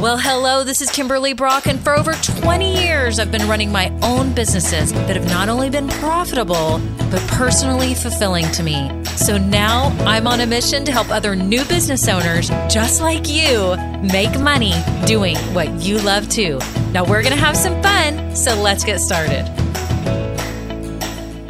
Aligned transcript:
Well, 0.00 0.16
hello, 0.16 0.64
this 0.64 0.80
is 0.80 0.90
Kimberly 0.90 1.34
Brock, 1.34 1.66
and 1.66 1.78
for 1.78 1.94
over 1.94 2.14
20 2.14 2.82
years, 2.82 3.18
I've 3.18 3.30
been 3.30 3.46
running 3.46 3.70
my 3.70 3.90
own 4.02 4.32
businesses 4.32 4.94
that 4.94 5.14
have 5.14 5.26
not 5.26 5.50
only 5.50 5.68
been 5.68 5.88
profitable, 5.88 6.80
but 7.10 7.20
personally 7.28 7.92
fulfilling 7.92 8.50
to 8.52 8.62
me. 8.62 8.90
So 9.04 9.36
now 9.36 9.88
I'm 10.06 10.26
on 10.26 10.40
a 10.40 10.46
mission 10.46 10.86
to 10.86 10.90
help 10.90 11.10
other 11.10 11.36
new 11.36 11.66
business 11.66 12.08
owners 12.08 12.48
just 12.72 13.02
like 13.02 13.28
you 13.28 13.76
make 14.10 14.40
money 14.40 14.72
doing 15.04 15.36
what 15.52 15.68
you 15.82 15.98
love 15.98 16.30
too. 16.30 16.58
Now 16.92 17.04
we're 17.04 17.22
going 17.22 17.34
to 17.34 17.44
have 17.44 17.54
some 17.54 17.82
fun, 17.82 18.34
so 18.34 18.58
let's 18.58 18.84
get 18.84 19.00
started. 19.00 19.44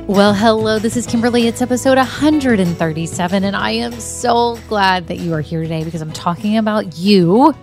Well, 0.09 0.35
hello, 0.35 0.81
this 0.81 0.97
is 0.97 1.07
Kimberly. 1.07 1.47
It's 1.47 1.63
episode 1.63 1.99
137, 1.99 3.45
and 3.45 3.55
I 3.55 3.71
am 3.71 3.93
so 4.01 4.59
glad 4.67 5.07
that 5.07 5.21
you 5.21 5.35
are 5.35 5.41
here 5.41 5.63
today 5.63 5.85
because 5.85 6.01
I'm 6.03 6.11
talking 6.11 6.57
about 6.57 6.99
you 6.99 7.55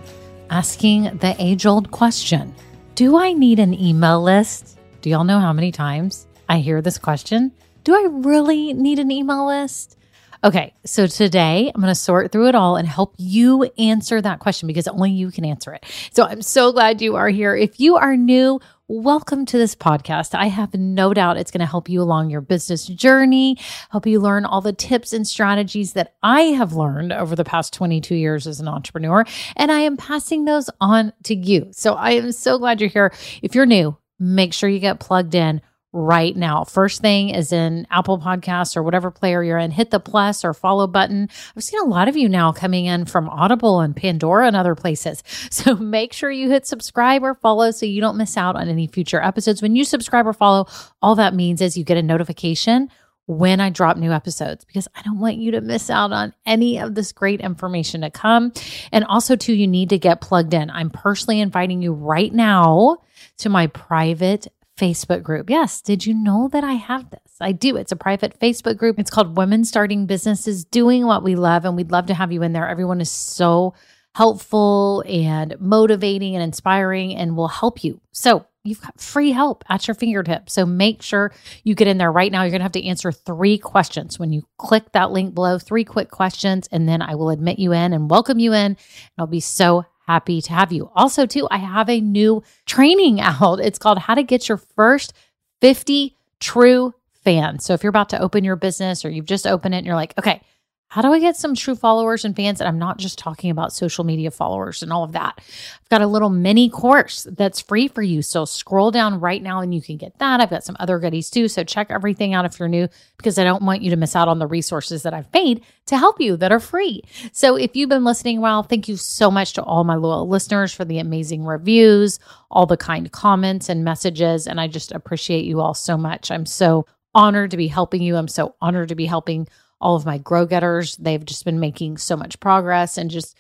asking 0.50 1.18
the 1.18 1.36
age 1.40 1.66
old 1.66 1.92
question 1.92 2.54
Do 2.96 3.18
I 3.18 3.34
need 3.34 3.60
an 3.60 3.74
email 3.74 4.22
list? 4.22 4.80
Do 5.02 5.10
y'all 5.10 5.24
know 5.24 5.40
how 5.40 5.54
many 5.54 5.72
times 5.72 6.28
I 6.50 6.60
hear 6.60 6.82
this 6.82 6.98
question? 6.98 7.52
Do 7.84 7.94
I 7.94 8.08
really 8.10 8.74
need 8.74 9.00
an 9.00 9.12
email 9.12 9.48
list? 9.48 9.98
Okay, 10.44 10.74
so 10.86 11.08
today 11.08 11.72
I'm 11.74 11.82
going 11.82 11.92
to 11.92 12.00
sort 12.00 12.32
through 12.32 12.48
it 12.48 12.56
all 12.56 12.76
and 12.76 12.88
help 12.88 13.16
you 13.18 13.64
answer 13.78 14.22
that 14.22 14.40
question 14.40 14.68
because 14.68 14.88
only 14.88 15.12
you 15.12 15.32
can 15.32 15.46
answer 15.46 15.74
it. 15.74 15.84
So 16.12 16.24
I'm 16.26 16.44
so 16.44 16.72
glad 16.72 17.02
you 17.02 17.16
are 17.16 17.30
here. 17.30 17.56
If 17.56 17.80
you 17.80 17.96
are 17.96 18.16
new, 18.16 18.60
Welcome 18.90 19.46
to 19.48 19.58
this 19.58 19.76
podcast. 19.76 20.34
I 20.34 20.46
have 20.46 20.74
no 20.74 21.14
doubt 21.14 21.36
it's 21.36 21.52
going 21.52 21.60
to 21.60 21.66
help 21.66 21.90
you 21.90 22.02
along 22.02 22.30
your 22.30 22.40
business 22.40 22.86
journey, 22.86 23.58
help 23.90 24.06
you 24.08 24.22
learn 24.22 24.46
all 24.46 24.62
the 24.62 24.72
tips 24.72 25.12
and 25.12 25.28
strategies 25.28 25.92
that 25.92 26.16
I 26.24 26.44
have 26.44 26.72
learned 26.72 27.12
over 27.12 27.36
the 27.36 27.44
past 27.44 27.74
22 27.74 28.16
years 28.16 28.48
as 28.48 28.62
an 28.62 28.70
entrepreneur, 28.70 29.26
and 29.58 29.74
I 29.74 29.80
am 29.80 29.98
passing 29.98 30.46
those 30.46 30.70
on 30.80 31.12
to 31.24 31.36
you. 31.36 31.68
So 31.72 31.96
I 31.96 32.12
am 32.12 32.32
so 32.32 32.58
glad 32.58 32.80
you're 32.80 32.90
here. 32.90 33.12
If 33.42 33.56
you're 33.56 33.66
new, 33.66 33.98
make 34.20 34.54
sure 34.54 34.70
you 34.70 34.80
get 34.80 35.02
plugged 35.02 35.36
in 35.36 35.60
right 35.98 36.36
now. 36.36 36.64
First 36.64 37.02
thing 37.02 37.30
is 37.30 37.52
in 37.52 37.88
Apple 37.90 38.20
Podcasts 38.20 38.78
or 38.78 38.84
whatever 38.84 39.10
player 39.10 39.44
you're 39.44 39.58
in, 39.58 39.72
hit 39.72 39.90
the 39.90 40.00
plus 40.00 40.46
or 40.46 40.54
follow 40.54 40.86
button. 40.86 41.28
I've 41.56 41.64
seen 41.64 41.80
a 41.82 41.86
lot 41.86 42.08
of 42.08 42.16
you 42.16 42.30
now 42.30 42.52
coming 42.52 42.86
in 42.86 43.06
from 43.06 43.28
Audible 43.30 43.80
and 43.80 43.96
Pandora 43.96 44.48
and 44.48 44.56
other 44.56 44.76
places. 44.76 45.24
So 45.58 45.76
make 45.76 46.14
sure 46.14 46.30
you 46.30 46.52
hit 46.52 46.68
subscribe 46.68 47.24
or 47.24 47.34
follow 47.34 47.72
so 47.72 47.86
you 47.86 48.00
don't 48.00 48.18
miss 48.18 48.38
out 48.38 48.56
on 48.56 48.70
any 48.70 48.86
future 48.86 49.22
episodes. 49.22 49.62
When 49.62 49.76
you 49.76 49.86
subscribe 49.86 50.28
or 50.28 50.34
follow, 50.34 50.68
all 51.02 51.16
that 51.16 51.34
means 51.34 51.62
is 51.62 51.78
you 51.78 51.84
get 51.84 51.98
a 51.98 52.04
notification 52.04 52.90
when 53.26 53.60
I 53.60 53.70
drop 53.70 53.98
new 53.98 54.12
episodes 54.12 54.66
because 54.66 54.88
I 54.96 55.02
don't 55.02 55.20
want 55.20 55.38
you 55.38 55.52
to 55.52 55.62
miss 55.62 55.90
out 55.90 56.12
on 56.12 56.34
any 56.46 56.80
of 56.80 56.96
this 56.96 57.12
great 57.12 57.42
information 57.42 58.02
to 58.02 58.12
come. 58.12 58.52
And 58.92 59.04
also, 59.06 59.36
too, 59.36 59.54
you 59.54 59.68
need 59.68 59.90
to 59.90 59.98
get 59.98 60.22
plugged 60.22 60.54
in. 60.54 60.70
I'm 60.70 60.90
personally 60.90 61.40
inviting 61.40 61.82
you 61.82 61.94
right 61.94 62.34
now 62.34 62.98
to 63.40 63.50
my 63.50 63.68
private 63.68 64.48
Facebook 64.78 65.24
group. 65.24 65.50
Yes, 65.50 65.82
did 65.82 66.06
you 66.06 66.14
know 66.14 66.48
that 66.52 66.64
I 66.64 66.74
have 66.74 67.10
this? 67.10 67.20
I 67.42 67.52
do. 67.52 67.76
It's 67.76 67.92
a 67.92 67.98
private 67.98 68.40
Facebook 68.40 68.78
group. 68.78 69.00
It's 69.00 69.10
called 69.10 69.38
Women 69.38 69.66
Starting 69.66 70.06
Businesses 70.06 70.64
Doing 70.64 71.06
What 71.06 71.24
We 71.24 71.36
Love, 71.36 71.66
and 71.66 71.76
we'd 71.76 71.92
love 71.92 72.06
to 72.08 72.14
have 72.14 72.32
you 72.32 72.44
in 72.44 72.54
there. 72.54 72.68
Everyone 72.68 73.02
is 73.02 73.12
so 73.12 73.74
helpful 74.16 75.04
and 75.08 75.60
motivating 75.60 76.36
and 76.36 76.44
inspiring 76.44 77.16
and 77.16 77.36
will 77.36 77.48
help 77.48 77.84
you. 77.84 78.02
So, 78.12 78.46
you've 78.68 78.82
got 78.82 79.00
free 79.00 79.32
help 79.32 79.64
at 79.70 79.88
your 79.88 79.96
fingertips. 79.96 80.54
So 80.54 80.66
make 80.66 81.02
sure 81.02 81.34
you 81.64 81.74
get 81.74 81.88
in 81.88 81.98
there 81.98 82.12
right 82.12 82.32
now. 82.32 82.42
You're 82.42 82.52
going 82.52 82.60
to 82.60 82.66
have 82.66 82.72
to 82.74 82.86
answer 82.86 83.12
three 83.12 83.58
questions 83.58 84.20
when 84.20 84.34
you 84.34 84.44
click 84.58 84.92
that 84.92 85.12
link 85.12 85.34
below, 85.34 85.58
three 85.58 85.86
quick 85.86 86.12
questions, 86.12 86.68
and 86.72 86.88
then 86.88 87.02
I 87.02 87.16
will 87.16 87.30
admit 87.30 87.60
you 87.60 87.72
in 87.72 87.94
and 87.94 88.10
welcome 88.10 88.40
you 88.40 88.54
in. 88.54 88.66
And 88.66 88.78
I'll 89.18 89.28
be 89.28 89.40
so 89.40 89.86
happy 90.08 90.42
to 90.42 90.54
have 90.54 90.72
you. 90.72 90.90
Also, 90.96 91.26
too, 91.26 91.48
I 91.52 91.58
have 91.58 91.90
a 91.90 92.02
new 92.02 92.44
training 92.66 93.20
out. 93.22 93.60
It's 93.60 93.80
called 93.80 94.00
How 94.00 94.16
to 94.16 94.24
Get 94.24 94.48
Your 94.48 94.58
First 94.58 95.14
50 95.62 96.16
True 96.40 96.94
Fans. 97.24 97.66
So 97.66 97.74
if 97.74 97.84
you're 97.84 97.90
about 97.90 98.10
to 98.10 98.22
open 98.22 98.44
your 98.44 98.56
business 98.56 99.04
or 99.04 99.10
you've 99.10 99.26
just 99.26 99.46
opened 99.46 99.76
it 99.76 99.80
and 99.80 99.86
you're 99.86 99.96
like, 99.96 100.14
okay, 100.18 100.42
how 100.90 101.02
do 101.02 101.12
I 101.12 101.20
get 101.20 101.36
some 101.36 101.54
true 101.54 101.76
followers 101.76 102.24
and 102.24 102.34
fans? 102.34 102.62
And 102.62 102.68
I'm 102.68 102.80
not 102.80 102.98
just 102.98 103.20
talking 103.20 103.52
about 103.52 103.74
social 103.74 104.06
media 104.06 104.32
followers 104.32 104.82
and 104.82 104.94
all 104.94 105.04
of 105.04 105.12
that. 105.12 105.34
I've 105.38 105.90
got 105.90 106.02
a 106.02 106.08
little 106.08 106.30
mini 106.30 106.70
course 106.70 107.28
that's 107.30 107.60
free 107.60 107.90
for 107.90 108.02
you. 108.02 108.22
So 108.22 108.46
scroll 108.46 108.90
down 108.90 109.20
right 109.20 109.44
now 109.44 109.60
and 109.60 109.74
you 109.76 109.82
can 109.82 109.98
get 109.98 110.18
that. 110.20 110.40
I've 110.40 110.50
got 110.50 110.64
some 110.64 110.78
other 110.80 110.98
goodies 110.98 111.30
too. 111.30 111.50
So 111.50 111.66
check 111.66 111.88
everything 111.90 112.34
out 112.34 112.46
if 112.46 112.58
you're 112.58 112.70
new 112.70 112.88
because 113.18 113.38
I 113.38 113.44
don't 113.44 113.64
want 113.64 113.82
you 113.82 113.90
to 113.90 113.98
miss 113.98 114.16
out 114.16 114.30
on 114.30 114.40
the 114.40 114.48
resources 114.48 115.04
that 115.04 115.14
I've 115.14 115.32
made 115.34 115.62
to 115.88 115.98
help 115.98 116.22
you 116.22 116.38
that 116.38 116.54
are 116.54 116.60
free. 116.60 117.04
So 117.34 117.58
if 117.58 117.76
you've 117.76 117.90
been 117.90 118.06
listening 118.06 118.40
well, 118.40 118.64
thank 118.64 118.88
you 118.88 118.96
so 118.96 119.30
much 119.30 119.54
to 119.54 119.64
all 119.64 119.84
my 119.84 119.96
loyal 119.96 120.30
listeners 120.30 120.74
for 120.74 120.86
the 120.86 121.00
amazing 121.00 121.44
reviews, 121.44 122.18
all 122.50 122.66
the 122.66 122.78
kind 122.78 123.12
comments 123.12 123.68
and 123.68 123.84
messages. 123.84 124.48
And 124.48 124.62
I 124.62 124.68
just 124.68 124.94
appreciate 124.94 125.44
you 125.44 125.60
all 125.60 125.74
so 125.74 125.98
much. 125.98 126.32
I'm 126.32 126.46
so 126.46 126.86
honored 127.14 127.52
to 127.52 127.58
be 127.58 127.68
helping 127.68 128.02
you. 128.02 128.16
I'm 128.16 128.28
so 128.30 128.56
honored 128.62 128.90
to 128.90 128.96
be 128.96 129.06
helping 129.06 129.50
all 129.80 129.96
of 129.96 130.06
my 130.06 130.18
grow 130.18 130.46
getters. 130.46 130.96
They've 130.98 131.24
just 131.24 131.46
been 131.46 131.60
making 131.60 131.98
so 131.98 132.16
much 132.16 132.40
progress 132.40 132.98
and 132.98 133.10
just 133.12 133.38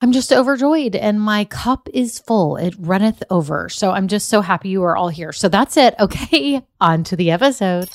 I'm 0.00 0.12
just 0.12 0.32
overjoyed 0.32 0.96
and 0.96 1.20
my 1.20 1.46
cup 1.46 1.88
is 1.94 2.18
full. 2.18 2.56
It 2.56 2.74
runneth 2.78 3.22
over. 3.30 3.68
So 3.68 3.92
I'm 3.92 4.08
just 4.08 4.28
so 4.28 4.42
happy 4.42 4.68
you 4.68 4.82
are 4.82 4.96
all 4.96 5.08
here. 5.08 5.32
So 5.32 5.48
that's 5.48 5.76
it. 5.76 5.94
Okay, 5.98 6.62
on 6.80 7.04
to 7.04 7.16
the 7.16 7.30
episode. 7.30 7.88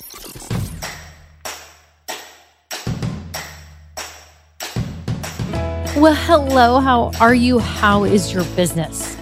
Well, 6.00 6.16
hello. 6.16 6.80
How 6.80 7.12
are 7.20 7.36
you? 7.36 7.60
How 7.60 8.06
is 8.06 8.34
your 8.34 8.46
business? 8.56 9.18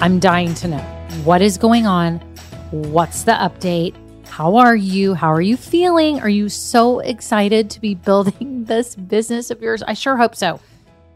I'm 0.00 0.18
dying 0.18 0.52
to 0.54 0.68
know 0.68 0.78
what 1.24 1.40
is 1.40 1.56
going 1.56 1.86
on. 1.86 2.18
What's 2.70 3.22
the 3.22 3.32
update? 3.32 3.94
How 4.38 4.54
are 4.54 4.76
you? 4.76 5.14
How 5.14 5.32
are 5.32 5.40
you 5.40 5.56
feeling? 5.56 6.20
Are 6.20 6.28
you 6.28 6.48
so 6.48 7.00
excited 7.00 7.70
to 7.70 7.80
be 7.80 7.94
building 8.06 8.66
this 8.66 8.94
business 8.94 9.50
of 9.50 9.60
yours? 9.60 9.82
I 9.82 9.94
sure 9.94 10.16
hope 10.16 10.36
so. 10.36 10.60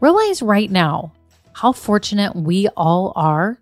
Realize 0.01 0.41
right 0.41 0.69
now 0.69 1.13
how 1.53 1.71
fortunate 1.71 2.35
we 2.35 2.67
all 2.75 3.13
are 3.15 3.57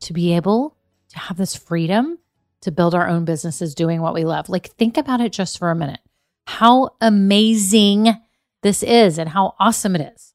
to 0.00 0.12
be 0.12 0.34
able 0.36 0.76
to 1.08 1.18
have 1.20 1.38
this 1.38 1.56
freedom 1.56 2.18
to 2.60 2.70
build 2.70 2.94
our 2.94 3.08
own 3.08 3.24
businesses 3.24 3.74
doing 3.74 4.02
what 4.02 4.12
we 4.12 4.26
love. 4.26 4.50
Like, 4.50 4.72
think 4.72 4.98
about 4.98 5.22
it 5.22 5.32
just 5.32 5.58
for 5.58 5.70
a 5.70 5.74
minute. 5.74 6.00
How 6.46 6.90
amazing 7.00 8.14
this 8.60 8.82
is 8.82 9.16
and 9.16 9.30
how 9.30 9.54
awesome 9.58 9.96
it 9.96 10.12
is. 10.14 10.34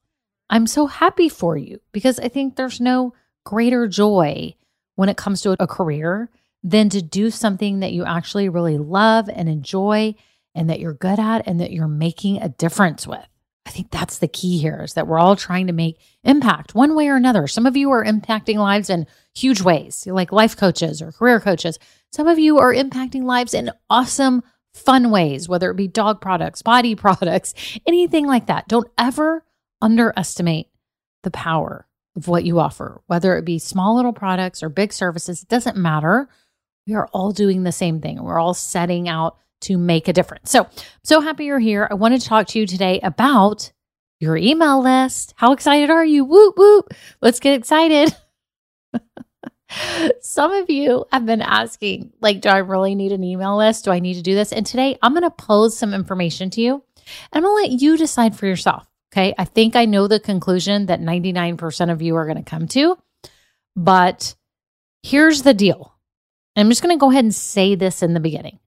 I'm 0.49 0.65
so 0.65 0.87
happy 0.87 1.29
for 1.29 1.55
you 1.55 1.79
because 1.91 2.17
I 2.17 2.27
think 2.27 2.55
there's 2.55 2.81
no 2.81 3.13
greater 3.43 3.87
joy 3.87 4.55
when 4.95 5.09
it 5.09 5.17
comes 5.17 5.41
to 5.41 5.55
a 5.59 5.67
career 5.67 6.31
than 6.63 6.89
to 6.89 7.01
do 7.01 7.29
something 7.29 7.81
that 7.81 7.91
you 7.91 8.05
actually 8.05 8.49
really 8.49 8.77
love 8.77 9.29
and 9.29 9.49
enjoy 9.49 10.15
and 10.55 10.69
that 10.69 10.79
you're 10.79 10.93
good 10.93 11.19
at 11.19 11.47
and 11.47 11.59
that 11.59 11.71
you're 11.71 11.87
making 11.87 12.41
a 12.41 12.49
difference 12.49 13.05
with. 13.05 13.27
I 13.65 13.69
think 13.69 13.91
that's 13.91 14.19
the 14.19 14.27
key 14.27 14.57
here 14.59 14.81
is 14.83 14.93
that 14.93 15.07
we're 15.07 15.19
all 15.19 15.35
trying 15.35 15.67
to 15.67 15.73
make 15.73 15.99
impact 16.23 16.75
one 16.75 16.95
way 16.95 17.07
or 17.07 17.15
another. 17.15 17.47
Some 17.47 17.65
of 17.65 17.77
you 17.77 17.91
are 17.91 18.03
impacting 18.03 18.57
lives 18.57 18.89
in 18.89 19.07
huge 19.33 19.61
ways, 19.61 20.05
like 20.05 20.31
life 20.31 20.55
coaches 20.57 21.01
or 21.01 21.11
career 21.11 21.39
coaches. 21.39 21.79
Some 22.11 22.27
of 22.27 22.39
you 22.39 22.59
are 22.59 22.73
impacting 22.73 23.23
lives 23.23 23.53
in 23.53 23.71
awesome, 23.89 24.43
fun 24.73 25.11
ways, 25.11 25.47
whether 25.47 25.71
it 25.71 25.77
be 25.77 25.87
dog 25.87 26.19
products, 26.19 26.61
body 26.61 26.95
products, 26.95 27.53
anything 27.87 28.27
like 28.27 28.47
that. 28.47 28.67
Don't 28.67 28.89
ever 28.97 29.45
underestimate 29.81 30.67
the 31.23 31.31
power 31.31 31.87
of 32.15 32.27
what 32.27 32.43
you 32.43 32.59
offer, 32.59 33.01
whether 33.07 33.37
it 33.37 33.45
be 33.45 33.59
small 33.59 33.95
little 33.95 34.13
products 34.13 34.61
or 34.61 34.69
big 34.69 34.93
services, 34.93 35.41
it 35.41 35.49
doesn't 35.49 35.77
matter 35.77 36.27
we 36.87 36.93
are 36.93 37.07
all 37.13 37.31
doing 37.31 37.63
the 37.63 37.71
same 37.71 38.01
thing. 38.01 38.21
We're 38.21 38.39
all 38.39 38.53
setting 38.53 39.07
out 39.07 39.37
to 39.61 39.77
make 39.77 40.07
a 40.07 40.13
difference. 40.13 40.51
So, 40.51 40.67
so 41.03 41.21
happy 41.21 41.45
you're 41.45 41.59
here. 41.59 41.87
I 41.89 41.93
want 41.93 42.19
to 42.19 42.27
talk 42.27 42.47
to 42.47 42.59
you 42.59 42.67
today 42.67 42.99
about 43.01 43.71
your 44.19 44.37
email 44.37 44.81
list. 44.81 45.33
How 45.37 45.53
excited 45.53 45.89
are 45.89 46.05
you? 46.05 46.25
Whoop, 46.25 46.55
whoop. 46.57 46.93
Let's 47.21 47.39
get 47.39 47.57
excited. 47.57 48.15
Some 50.21 50.51
of 50.51 50.69
you 50.69 51.05
have 51.11 51.25
been 51.25 51.41
asking, 51.41 52.13
like, 52.21 52.41
do 52.41 52.49
I 52.49 52.57
really 52.57 52.95
need 52.95 53.11
an 53.11 53.23
email 53.23 53.57
list? 53.57 53.85
Do 53.85 53.91
I 53.91 53.99
need 53.99 54.15
to 54.15 54.21
do 54.21 54.35
this? 54.35 54.51
And 54.51 54.65
today 54.65 54.97
I'm 55.01 55.13
going 55.13 55.23
to 55.23 55.31
pose 55.31 55.77
some 55.77 55.93
information 55.93 56.49
to 56.51 56.61
you 56.61 56.73
and 56.75 56.83
I'm 57.33 57.43
going 57.43 57.67
to 57.67 57.71
let 57.71 57.81
you 57.81 57.97
decide 57.97 58.35
for 58.35 58.45
yourself. 58.45 58.87
Okay. 59.11 59.33
I 59.37 59.45
think 59.45 59.75
I 59.75 59.85
know 59.85 60.07
the 60.07 60.19
conclusion 60.19 60.87
that 60.87 60.99
99% 60.99 61.91
of 61.91 62.01
you 62.01 62.15
are 62.15 62.25
going 62.25 62.43
to 62.43 62.49
come 62.49 62.67
to, 62.69 62.97
but 63.75 64.35
here's 65.03 65.43
the 65.43 65.53
deal 65.53 65.92
I'm 66.55 66.69
just 66.69 66.83
going 66.83 66.95
to 66.95 66.99
go 66.99 67.11
ahead 67.11 67.25
and 67.25 67.33
say 67.33 67.75
this 67.75 68.03
in 68.03 68.13
the 68.13 68.19
beginning. 68.19 68.59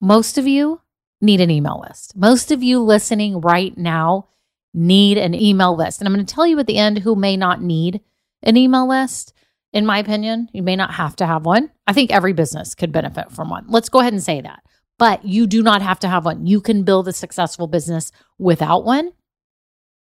Most 0.00 0.36
of 0.36 0.46
you 0.46 0.80
need 1.20 1.40
an 1.40 1.50
email 1.50 1.80
list. 1.86 2.16
Most 2.16 2.50
of 2.50 2.62
you 2.62 2.80
listening 2.80 3.40
right 3.40 3.76
now 3.78 4.28
need 4.74 5.18
an 5.18 5.34
email 5.34 5.76
list. 5.76 6.00
And 6.00 6.08
I'm 6.08 6.14
going 6.14 6.26
to 6.26 6.34
tell 6.34 6.46
you 6.46 6.58
at 6.58 6.66
the 6.66 6.78
end 6.78 6.98
who 6.98 7.14
may 7.14 7.36
not 7.36 7.62
need 7.62 8.00
an 8.42 8.56
email 8.56 8.88
list. 8.88 9.32
In 9.72 9.86
my 9.86 9.98
opinion, 9.98 10.48
you 10.52 10.62
may 10.62 10.76
not 10.76 10.94
have 10.94 11.16
to 11.16 11.26
have 11.26 11.46
one. 11.46 11.70
I 11.86 11.92
think 11.92 12.10
every 12.10 12.32
business 12.32 12.74
could 12.74 12.92
benefit 12.92 13.30
from 13.30 13.48
one. 13.48 13.66
Let's 13.68 13.88
go 13.88 14.00
ahead 14.00 14.12
and 14.12 14.22
say 14.22 14.40
that. 14.40 14.62
But 14.98 15.24
you 15.24 15.46
do 15.46 15.62
not 15.62 15.82
have 15.82 16.00
to 16.00 16.08
have 16.08 16.24
one. 16.24 16.46
You 16.46 16.60
can 16.60 16.82
build 16.82 17.08
a 17.08 17.12
successful 17.12 17.66
business 17.66 18.12
without 18.38 18.84
one. 18.84 19.12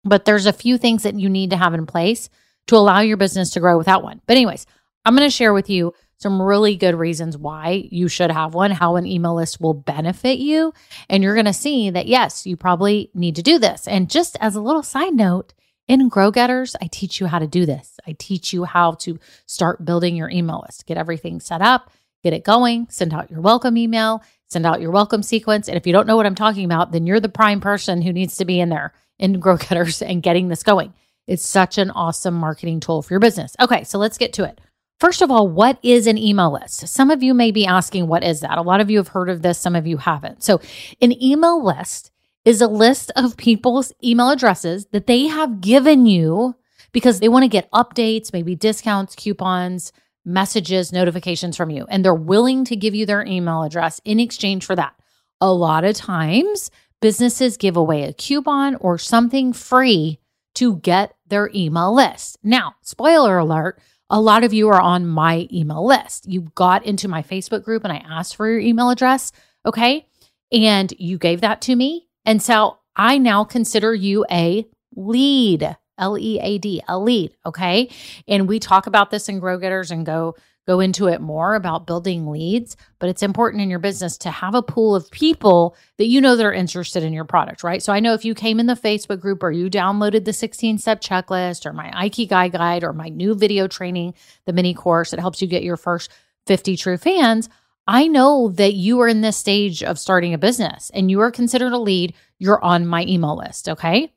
But 0.04 0.25
there's 0.25 0.45
a 0.45 0.54
few 0.54 0.78
things 0.78 1.04
that 1.04 1.19
you 1.19 1.30
need 1.30 1.51
to 1.51 1.57
have 1.57 1.74
in 1.74 1.86
place 1.86 2.30
to 2.68 2.75
allow 2.75 3.00
your 3.00 3.18
business 3.18 3.51
to 3.51 3.60
grow 3.60 3.78
without 3.78 4.04
one. 4.04 4.22
But, 4.25 4.36
anyways, 4.36 4.66
I'm 5.06 5.16
going 5.16 5.28
to 5.28 5.36
share 5.36 5.54
with 5.54 5.69
you 5.69 5.94
some 6.21 6.41
really 6.41 6.75
good 6.75 6.95
reasons 6.95 7.38
why 7.38 7.88
you 7.89 8.07
should 8.07 8.29
have 8.29 8.53
one, 8.53 8.71
how 8.71 8.95
an 8.95 9.07
email 9.07 9.35
list 9.35 9.59
will 9.59 9.73
benefit 9.73 10.38
you. 10.38 10.71
And 11.09 11.23
you're 11.23 11.33
going 11.33 11.45
to 11.45 11.53
see 11.53 11.89
that, 11.89 12.07
yes, 12.07 12.45
you 12.45 12.56
probably 12.56 13.09
need 13.15 13.38
to 13.38 13.41
do 13.41 13.57
this. 13.57 13.88
And 13.88 14.09
just 14.09 14.38
as 14.39 14.56
a 14.56 14.62
little 14.62 14.83
side 14.83 15.13
note, 15.13 15.53
in 15.88 16.07
Grow 16.09 16.31
Getters, 16.31 16.75
I 16.81 16.88
teach 16.88 17.19
you 17.19 17.25
how 17.25 17.39
to 17.39 17.47
do 17.47 17.65
this. 17.65 18.00
I 18.07 18.15
teach 18.18 18.53
you 18.53 18.63
how 18.63 18.94
to 18.94 19.19
start 19.45 19.83
building 19.83 20.15
your 20.15 20.29
email 20.29 20.63
list, 20.65 20.85
get 20.85 20.97
everything 20.97 21.39
set 21.39 21.62
up, 21.62 21.91
get 22.23 22.33
it 22.33 22.45
going, 22.45 22.88
send 22.89 23.13
out 23.13 23.29
your 23.29 23.41
welcome 23.41 23.75
email, 23.77 24.23
send 24.47 24.65
out 24.65 24.79
your 24.79 24.91
welcome 24.91 25.23
sequence. 25.23 25.68
And 25.68 25.75
if 25.75 25.85
you 25.85 25.91
don't 25.91 26.07
know 26.07 26.15
what 26.15 26.25
I'm 26.25 26.35
talking 26.35 26.65
about, 26.65 26.91
then 26.91 27.07
you're 27.07 27.19
the 27.19 27.29
prime 27.29 27.59
person 27.59 28.01
who 28.01 28.13
needs 28.13 28.38
to 28.38 28.45
be 28.45 28.59
in 28.59 28.69
there 28.69 28.94
in 29.19 29.39
Grow 29.39 29.57
Getters 29.57 30.01
and 30.01 30.23
getting 30.23 30.47
this 30.47 30.63
going. 30.63 30.94
It's 31.27 31.45
such 31.45 31.77
an 31.77 31.91
awesome 31.91 32.35
marketing 32.35 32.79
tool 32.79 33.01
for 33.01 33.13
your 33.13 33.19
business. 33.19 33.56
Okay, 33.59 33.83
so 33.83 33.97
let's 33.97 34.18
get 34.18 34.33
to 34.33 34.44
it. 34.44 34.62
First 35.01 35.24
of 35.24 35.31
all, 35.31 35.48
what 35.48 35.80
is 35.81 36.06
an 36.06 36.19
email 36.19 36.53
list? 36.53 36.88
Some 36.88 37.09
of 37.09 37.24
you 37.24 37.33
may 37.33 37.50
be 37.50 37.65
asking, 37.65 38.06
what 38.06 38.24
is 38.24 38.42
that? 38.42 38.59
A 38.59 38.62
lot 38.62 38.81
of 38.81 38.92
you 38.92 39.00
have 39.00 39.07
heard 39.07 39.31
of 39.31 39.42
this, 39.42 39.57
some 39.57 39.75
of 39.75 39.88
you 39.88 39.98
haven't. 39.98 40.44
So, 40.44 40.62
an 41.01 41.19
email 41.24 41.65
list 41.65 42.12
is 42.45 42.62
a 42.62 42.68
list 42.68 43.12
of 43.15 43.36
people's 43.36 43.92
email 44.03 44.30
addresses 44.30 44.86
that 44.92 45.07
they 45.07 45.25
have 45.25 45.59
given 45.59 46.06
you 46.06 46.53
because 46.92 47.19
they 47.19 47.30
want 47.30 47.42
to 47.42 47.50
get 47.50 47.71
updates, 47.71 48.31
maybe 48.31 48.56
discounts, 48.56 49.15
coupons, 49.15 49.92
messages, 50.24 50.94
notifications 50.94 51.57
from 51.57 51.71
you. 51.71 51.88
And 51.89 52.06
they're 52.06 52.13
willing 52.13 52.63
to 52.65 52.75
give 52.75 52.94
you 52.94 53.07
their 53.07 53.25
email 53.25 53.63
address 53.63 54.00
in 54.06 54.19
exchange 54.19 54.68
for 54.68 54.75
that. 54.75 54.94
A 55.42 55.51
lot 55.51 55.83
of 55.83 55.95
times, 55.95 56.69
businesses 57.01 57.57
give 57.57 57.75
away 57.75 58.04
a 58.04 58.13
coupon 58.13 58.75
or 58.75 59.00
something 59.00 59.51
free 59.51 60.19
to 60.54 60.75
get 60.75 61.15
their 61.25 61.50
email 61.56 61.92
list. 61.92 62.38
Now, 62.44 62.75
spoiler 62.81 63.39
alert, 63.39 63.81
a 64.11 64.19
lot 64.19 64.43
of 64.43 64.53
you 64.53 64.67
are 64.67 64.81
on 64.81 65.07
my 65.07 65.47
email 65.51 65.85
list. 65.85 66.27
You 66.27 66.51
got 66.53 66.85
into 66.85 67.07
my 67.07 67.23
Facebook 67.23 67.63
group 67.63 67.83
and 67.85 67.93
I 67.93 68.03
asked 68.07 68.35
for 68.35 68.47
your 68.47 68.59
email 68.59 68.89
address. 68.89 69.31
Okay. 69.65 70.05
And 70.51 70.93
you 70.99 71.17
gave 71.17 71.41
that 71.41 71.61
to 71.61 71.75
me. 71.75 72.09
And 72.25 72.41
so 72.41 72.77
I 72.95 73.17
now 73.17 73.45
consider 73.45 73.95
you 73.95 74.25
a 74.29 74.67
lead, 74.95 75.77
L 75.97 76.17
E 76.17 76.39
A 76.41 76.57
D, 76.57 76.83
a 76.89 76.99
lead. 76.99 77.33
Okay. 77.45 77.89
And 78.27 78.49
we 78.49 78.59
talk 78.59 78.85
about 78.85 79.11
this 79.11 79.29
in 79.29 79.39
Grow 79.39 79.57
Getters 79.57 79.91
and 79.91 80.05
go 80.05 80.35
go 80.67 80.79
into 80.79 81.07
it 81.07 81.21
more 81.21 81.55
about 81.55 81.87
building 81.87 82.27
leads, 82.27 82.77
but 82.99 83.09
it's 83.09 83.23
important 83.23 83.61
in 83.61 83.69
your 83.69 83.79
business 83.79 84.17
to 84.19 84.31
have 84.31 84.55
a 84.55 84.61
pool 84.61 84.95
of 84.95 85.09
people 85.11 85.75
that 85.97 86.07
you 86.07 86.21
know 86.21 86.35
that 86.35 86.45
are 86.45 86.53
interested 86.53 87.03
in 87.03 87.13
your 87.13 87.25
product, 87.25 87.63
right? 87.63 87.81
So 87.81 87.91
I 87.91 87.99
know 87.99 88.13
if 88.13 88.25
you 88.25 88.35
came 88.35 88.59
in 88.59 88.67
the 88.67 88.73
Facebook 88.73 89.19
group 89.19 89.43
or 89.43 89.51
you 89.51 89.69
downloaded 89.69 90.25
the 90.25 90.33
16 90.33 90.77
step 90.77 91.01
checklist 91.01 91.65
or 91.65 91.73
my 91.73 91.89
Ikigai 91.91 92.51
guide 92.51 92.83
or 92.83 92.93
my 92.93 93.09
new 93.09 93.33
video 93.33 93.67
training, 93.67 94.13
the 94.45 94.53
mini 94.53 94.73
course 94.73 95.11
that 95.11 95.19
helps 95.19 95.41
you 95.41 95.47
get 95.47 95.63
your 95.63 95.77
first 95.77 96.11
50 96.47 96.77
true 96.77 96.97
fans, 96.97 97.49
I 97.87 98.07
know 98.07 98.49
that 98.55 98.73
you 98.73 99.01
are 99.01 99.07
in 99.07 99.21
this 99.21 99.37
stage 99.37 99.83
of 99.83 99.99
starting 99.99 100.33
a 100.33 100.37
business 100.37 100.91
and 100.93 101.09
you 101.09 101.19
are 101.21 101.31
considered 101.31 101.73
a 101.73 101.79
lead. 101.79 102.13
You're 102.37 102.63
on 102.63 102.85
my 102.85 103.03
email 103.05 103.35
list, 103.37 103.67
okay? 103.67 104.13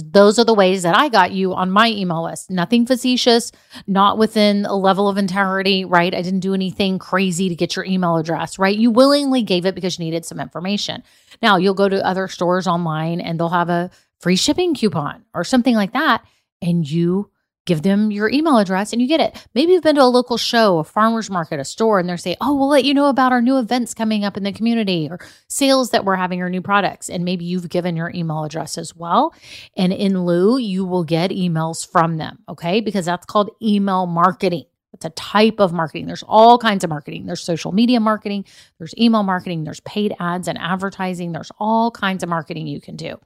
Those 0.00 0.38
are 0.38 0.44
the 0.44 0.54
ways 0.54 0.82
that 0.84 0.96
I 0.96 1.08
got 1.08 1.32
you 1.32 1.52
on 1.54 1.70
my 1.70 1.88
email 1.88 2.24
list. 2.24 2.50
Nothing 2.50 2.86
facetious, 2.86 3.52
not 3.86 4.16
within 4.16 4.64
a 4.64 4.74
level 4.74 5.08
of 5.08 5.18
integrity, 5.18 5.84
right? 5.84 6.14
I 6.14 6.22
didn't 6.22 6.40
do 6.40 6.54
anything 6.54 6.98
crazy 6.98 7.48
to 7.48 7.54
get 7.54 7.76
your 7.76 7.84
email 7.84 8.16
address, 8.16 8.58
right? 8.58 8.76
You 8.76 8.90
willingly 8.90 9.42
gave 9.42 9.66
it 9.66 9.74
because 9.74 9.98
you 9.98 10.04
needed 10.04 10.24
some 10.24 10.40
information. 10.40 11.02
Now, 11.42 11.56
you'll 11.56 11.74
go 11.74 11.88
to 11.88 12.06
other 12.06 12.28
stores 12.28 12.66
online 12.66 13.20
and 13.20 13.38
they'll 13.38 13.48
have 13.48 13.68
a 13.68 13.90
free 14.20 14.36
shipping 14.36 14.74
coupon 14.74 15.24
or 15.34 15.42
something 15.42 15.74
like 15.74 15.92
that. 15.92 16.24
And 16.62 16.88
you 16.88 17.31
give 17.64 17.82
them 17.82 18.10
your 18.10 18.28
email 18.30 18.58
address 18.58 18.92
and 18.92 19.00
you 19.00 19.08
get 19.08 19.20
it. 19.20 19.46
Maybe 19.54 19.72
you've 19.72 19.82
been 19.82 19.96
to 19.96 20.02
a 20.02 20.04
local 20.04 20.36
show, 20.36 20.78
a 20.78 20.84
farmer's 20.84 21.30
market, 21.30 21.60
a 21.60 21.64
store, 21.64 21.98
and 21.98 22.08
they're 22.08 22.16
saying, 22.16 22.36
Oh, 22.40 22.54
we'll 22.54 22.68
let 22.68 22.84
you 22.84 22.94
know 22.94 23.08
about 23.08 23.32
our 23.32 23.42
new 23.42 23.58
events 23.58 23.94
coming 23.94 24.24
up 24.24 24.36
in 24.36 24.42
the 24.42 24.52
community 24.52 25.08
or 25.10 25.18
sales 25.48 25.90
that 25.90 26.04
we're 26.04 26.16
having 26.16 26.40
or 26.42 26.50
new 26.50 26.62
products. 26.62 27.08
And 27.08 27.24
maybe 27.24 27.44
you've 27.44 27.68
given 27.68 27.96
your 27.96 28.10
email 28.14 28.44
address 28.44 28.78
as 28.78 28.94
well. 28.96 29.34
And 29.76 29.92
in 29.92 30.24
lieu, 30.24 30.58
you 30.58 30.84
will 30.84 31.04
get 31.04 31.30
emails 31.30 31.86
from 31.88 32.16
them. 32.16 32.38
Okay. 32.48 32.80
Because 32.80 33.06
that's 33.06 33.26
called 33.26 33.50
email 33.62 34.06
marketing. 34.06 34.64
It's 34.92 35.04
a 35.04 35.10
type 35.10 35.58
of 35.58 35.72
marketing. 35.72 36.06
There's 36.06 36.22
all 36.22 36.58
kinds 36.58 36.84
of 36.84 36.90
marketing. 36.90 37.26
There's 37.26 37.40
social 37.40 37.72
media 37.72 37.98
marketing, 37.98 38.44
there's 38.78 38.94
email 38.98 39.22
marketing, 39.22 39.64
there's 39.64 39.80
paid 39.80 40.14
ads 40.20 40.48
and 40.48 40.58
advertising. 40.58 41.32
There's 41.32 41.50
all 41.58 41.90
kinds 41.90 42.22
of 42.22 42.28
marketing 42.28 42.66
you 42.66 42.80
can 42.80 42.96
do. 42.96 43.18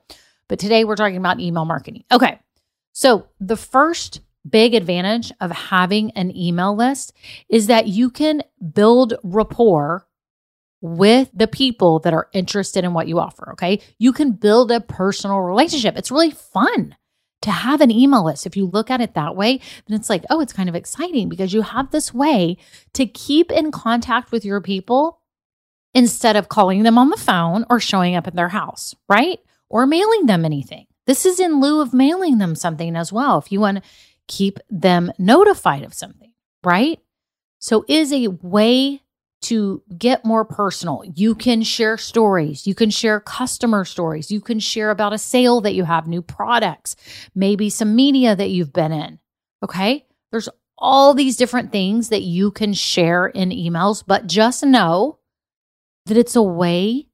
But 0.48 0.58
today 0.60 0.84
we're 0.84 0.96
talking 0.96 1.16
about 1.16 1.40
email 1.40 1.64
marketing. 1.64 2.04
Okay. 2.12 2.38
So 2.96 3.28
the 3.38 3.58
first 3.58 4.22
big 4.48 4.74
advantage 4.74 5.30
of 5.42 5.50
having 5.50 6.12
an 6.12 6.34
email 6.34 6.74
list 6.74 7.12
is 7.46 7.66
that 7.66 7.88
you 7.88 8.08
can 8.08 8.42
build 8.72 9.12
rapport 9.22 10.08
with 10.80 11.28
the 11.34 11.46
people 11.46 11.98
that 11.98 12.14
are 12.14 12.30
interested 12.32 12.84
in 12.84 12.94
what 12.94 13.06
you 13.06 13.18
offer. 13.18 13.52
Okay. 13.52 13.82
You 13.98 14.14
can 14.14 14.32
build 14.32 14.72
a 14.72 14.80
personal 14.80 15.40
relationship. 15.40 15.98
It's 15.98 16.10
really 16.10 16.30
fun 16.30 16.96
to 17.42 17.50
have 17.50 17.82
an 17.82 17.90
email 17.90 18.24
list. 18.24 18.46
If 18.46 18.56
you 18.56 18.64
look 18.64 18.90
at 18.90 19.02
it 19.02 19.12
that 19.12 19.36
way, 19.36 19.60
then 19.86 20.00
it's 20.00 20.08
like, 20.08 20.24
oh, 20.30 20.40
it's 20.40 20.54
kind 20.54 20.70
of 20.70 20.74
exciting 20.74 21.28
because 21.28 21.52
you 21.52 21.60
have 21.60 21.90
this 21.90 22.14
way 22.14 22.56
to 22.94 23.04
keep 23.04 23.52
in 23.52 23.72
contact 23.72 24.32
with 24.32 24.42
your 24.42 24.62
people 24.62 25.20
instead 25.92 26.34
of 26.34 26.48
calling 26.48 26.82
them 26.82 26.96
on 26.96 27.10
the 27.10 27.18
phone 27.18 27.66
or 27.68 27.78
showing 27.78 28.16
up 28.16 28.26
at 28.26 28.34
their 28.34 28.48
house, 28.48 28.94
right? 29.06 29.38
Or 29.68 29.86
mailing 29.86 30.24
them 30.24 30.46
anything. 30.46 30.86
This 31.06 31.24
is 31.24 31.40
in 31.40 31.60
lieu 31.60 31.80
of 31.80 31.94
mailing 31.94 32.38
them 32.38 32.54
something 32.54 32.96
as 32.96 33.12
well. 33.12 33.38
If 33.38 33.52
you 33.52 33.60
want 33.60 33.78
to 33.78 33.82
keep 34.28 34.58
them 34.68 35.12
notified 35.18 35.84
of 35.84 35.94
something, 35.94 36.32
right? 36.64 37.00
So 37.58 37.84
is 37.88 38.12
a 38.12 38.28
way 38.28 39.02
to 39.42 39.82
get 39.96 40.24
more 40.24 40.44
personal. 40.44 41.02
You 41.14 41.34
can 41.34 41.62
share 41.62 41.96
stories, 41.96 42.66
you 42.66 42.74
can 42.74 42.90
share 42.90 43.20
customer 43.20 43.84
stories, 43.84 44.30
you 44.30 44.40
can 44.40 44.58
share 44.58 44.90
about 44.90 45.12
a 45.12 45.18
sale 45.18 45.60
that 45.60 45.74
you 45.74 45.84
have, 45.84 46.08
new 46.08 46.22
products, 46.22 46.96
maybe 47.34 47.70
some 47.70 47.94
media 47.94 48.34
that 48.34 48.50
you've 48.50 48.72
been 48.72 48.92
in. 48.92 49.18
Okay? 49.62 50.06
There's 50.32 50.48
all 50.78 51.14
these 51.14 51.36
different 51.36 51.70
things 51.70 52.08
that 52.08 52.22
you 52.22 52.50
can 52.50 52.74
share 52.74 53.26
in 53.26 53.50
emails, 53.50 54.02
but 54.06 54.26
just 54.26 54.64
know 54.64 55.18
that 56.06 56.16
it's 56.16 56.36
a 56.36 56.42
way 56.42 57.06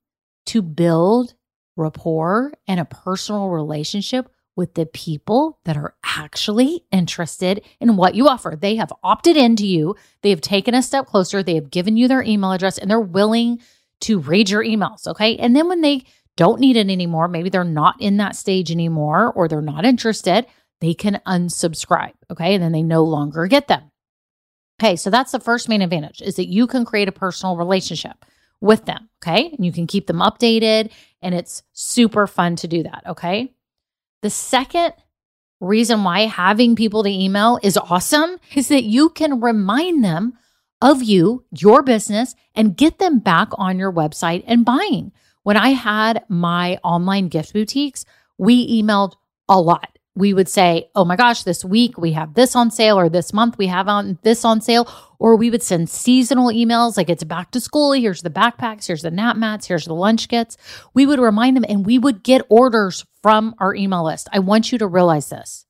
to 0.46 0.62
build 0.62 1.34
rapport 1.76 2.52
and 2.66 2.80
a 2.80 2.84
personal 2.84 3.48
relationship 3.48 4.28
with 4.54 4.74
the 4.74 4.86
people 4.86 5.58
that 5.64 5.76
are 5.76 5.94
actually 6.04 6.84
interested 6.92 7.62
in 7.80 7.96
what 7.96 8.14
you 8.14 8.28
offer. 8.28 8.56
They 8.58 8.76
have 8.76 8.92
opted 9.02 9.36
into 9.36 9.66
you, 9.66 9.96
they 10.22 10.30
have 10.30 10.42
taken 10.42 10.74
a 10.74 10.82
step 10.82 11.06
closer, 11.06 11.42
they 11.42 11.54
have 11.54 11.70
given 11.70 11.96
you 11.96 12.06
their 12.06 12.22
email 12.22 12.52
address, 12.52 12.76
and 12.78 12.90
they're 12.90 13.00
willing 13.00 13.60
to 14.02 14.18
read 14.18 14.50
your 14.50 14.62
emails. 14.62 15.06
Okay. 15.06 15.36
And 15.36 15.56
then 15.56 15.68
when 15.68 15.80
they 15.80 16.04
don't 16.36 16.60
need 16.60 16.76
it 16.76 16.90
anymore, 16.90 17.28
maybe 17.28 17.48
they're 17.48 17.64
not 17.64 18.00
in 18.00 18.18
that 18.18 18.36
stage 18.36 18.70
anymore 18.70 19.32
or 19.32 19.48
they're 19.48 19.62
not 19.62 19.84
interested, 19.84 20.46
they 20.80 20.94
can 20.94 21.20
unsubscribe. 21.26 22.12
Okay. 22.30 22.54
And 22.54 22.62
then 22.62 22.72
they 22.72 22.82
no 22.82 23.04
longer 23.04 23.46
get 23.46 23.68
them. 23.68 23.90
Okay. 24.80 24.96
So 24.96 25.08
that's 25.10 25.32
the 25.32 25.40
first 25.40 25.68
main 25.68 25.82
advantage 25.82 26.20
is 26.20 26.36
that 26.36 26.48
you 26.48 26.66
can 26.66 26.84
create 26.84 27.08
a 27.08 27.12
personal 27.12 27.56
relationship 27.56 28.24
with 28.60 28.84
them. 28.84 29.08
Okay. 29.22 29.50
And 29.56 29.64
you 29.64 29.72
can 29.72 29.86
keep 29.86 30.06
them 30.06 30.18
updated 30.18 30.90
and 31.22 31.34
it's 31.34 31.62
super 31.72 32.26
fun 32.26 32.56
to 32.56 32.68
do 32.68 32.82
that. 32.82 33.02
Okay. 33.06 33.52
The 34.22 34.30
second 34.30 34.94
reason 35.60 36.04
why 36.04 36.26
having 36.26 36.76
people 36.76 37.04
to 37.04 37.10
email 37.10 37.58
is 37.62 37.76
awesome 37.76 38.38
is 38.54 38.68
that 38.68 38.84
you 38.84 39.08
can 39.10 39.40
remind 39.40 40.04
them 40.04 40.34
of 40.80 41.02
you, 41.02 41.44
your 41.56 41.82
business, 41.82 42.34
and 42.54 42.76
get 42.76 42.98
them 42.98 43.20
back 43.20 43.48
on 43.54 43.78
your 43.78 43.92
website 43.92 44.42
and 44.46 44.64
buying. 44.64 45.12
When 45.44 45.56
I 45.56 45.70
had 45.70 46.24
my 46.28 46.78
online 46.82 47.28
gift 47.28 47.52
boutiques, 47.52 48.04
we 48.38 48.82
emailed 48.82 49.14
a 49.48 49.60
lot 49.60 49.91
we 50.14 50.34
would 50.34 50.48
say, 50.48 50.90
oh 50.94 51.04
my 51.04 51.16
gosh, 51.16 51.42
this 51.42 51.64
week 51.64 51.96
we 51.96 52.12
have 52.12 52.34
this 52.34 52.54
on 52.54 52.70
sale, 52.70 52.98
or 52.98 53.08
this 53.08 53.32
month 53.32 53.56
we 53.56 53.66
have 53.68 53.88
on 53.88 54.18
this 54.22 54.44
on 54.44 54.60
sale. 54.60 54.88
Or 55.18 55.36
we 55.36 55.50
would 55.50 55.62
send 55.62 55.88
seasonal 55.88 56.48
emails 56.48 56.96
like 56.96 57.08
it's 57.08 57.24
back 57.24 57.52
to 57.52 57.60
school. 57.60 57.92
Here's 57.92 58.22
the 58.22 58.30
backpacks, 58.30 58.86
here's 58.86 59.02
the 59.02 59.10
nap 59.10 59.36
mats, 59.36 59.66
here's 59.66 59.86
the 59.86 59.94
lunch 59.94 60.28
kits. 60.28 60.56
We 60.94 61.06
would 61.06 61.20
remind 61.20 61.56
them 61.56 61.64
and 61.68 61.86
we 61.86 61.98
would 61.98 62.22
get 62.22 62.42
orders 62.48 63.06
from 63.22 63.54
our 63.58 63.74
email 63.74 64.04
list. 64.04 64.28
I 64.32 64.40
want 64.40 64.72
you 64.72 64.78
to 64.78 64.86
realize 64.86 65.30
this. 65.30 65.64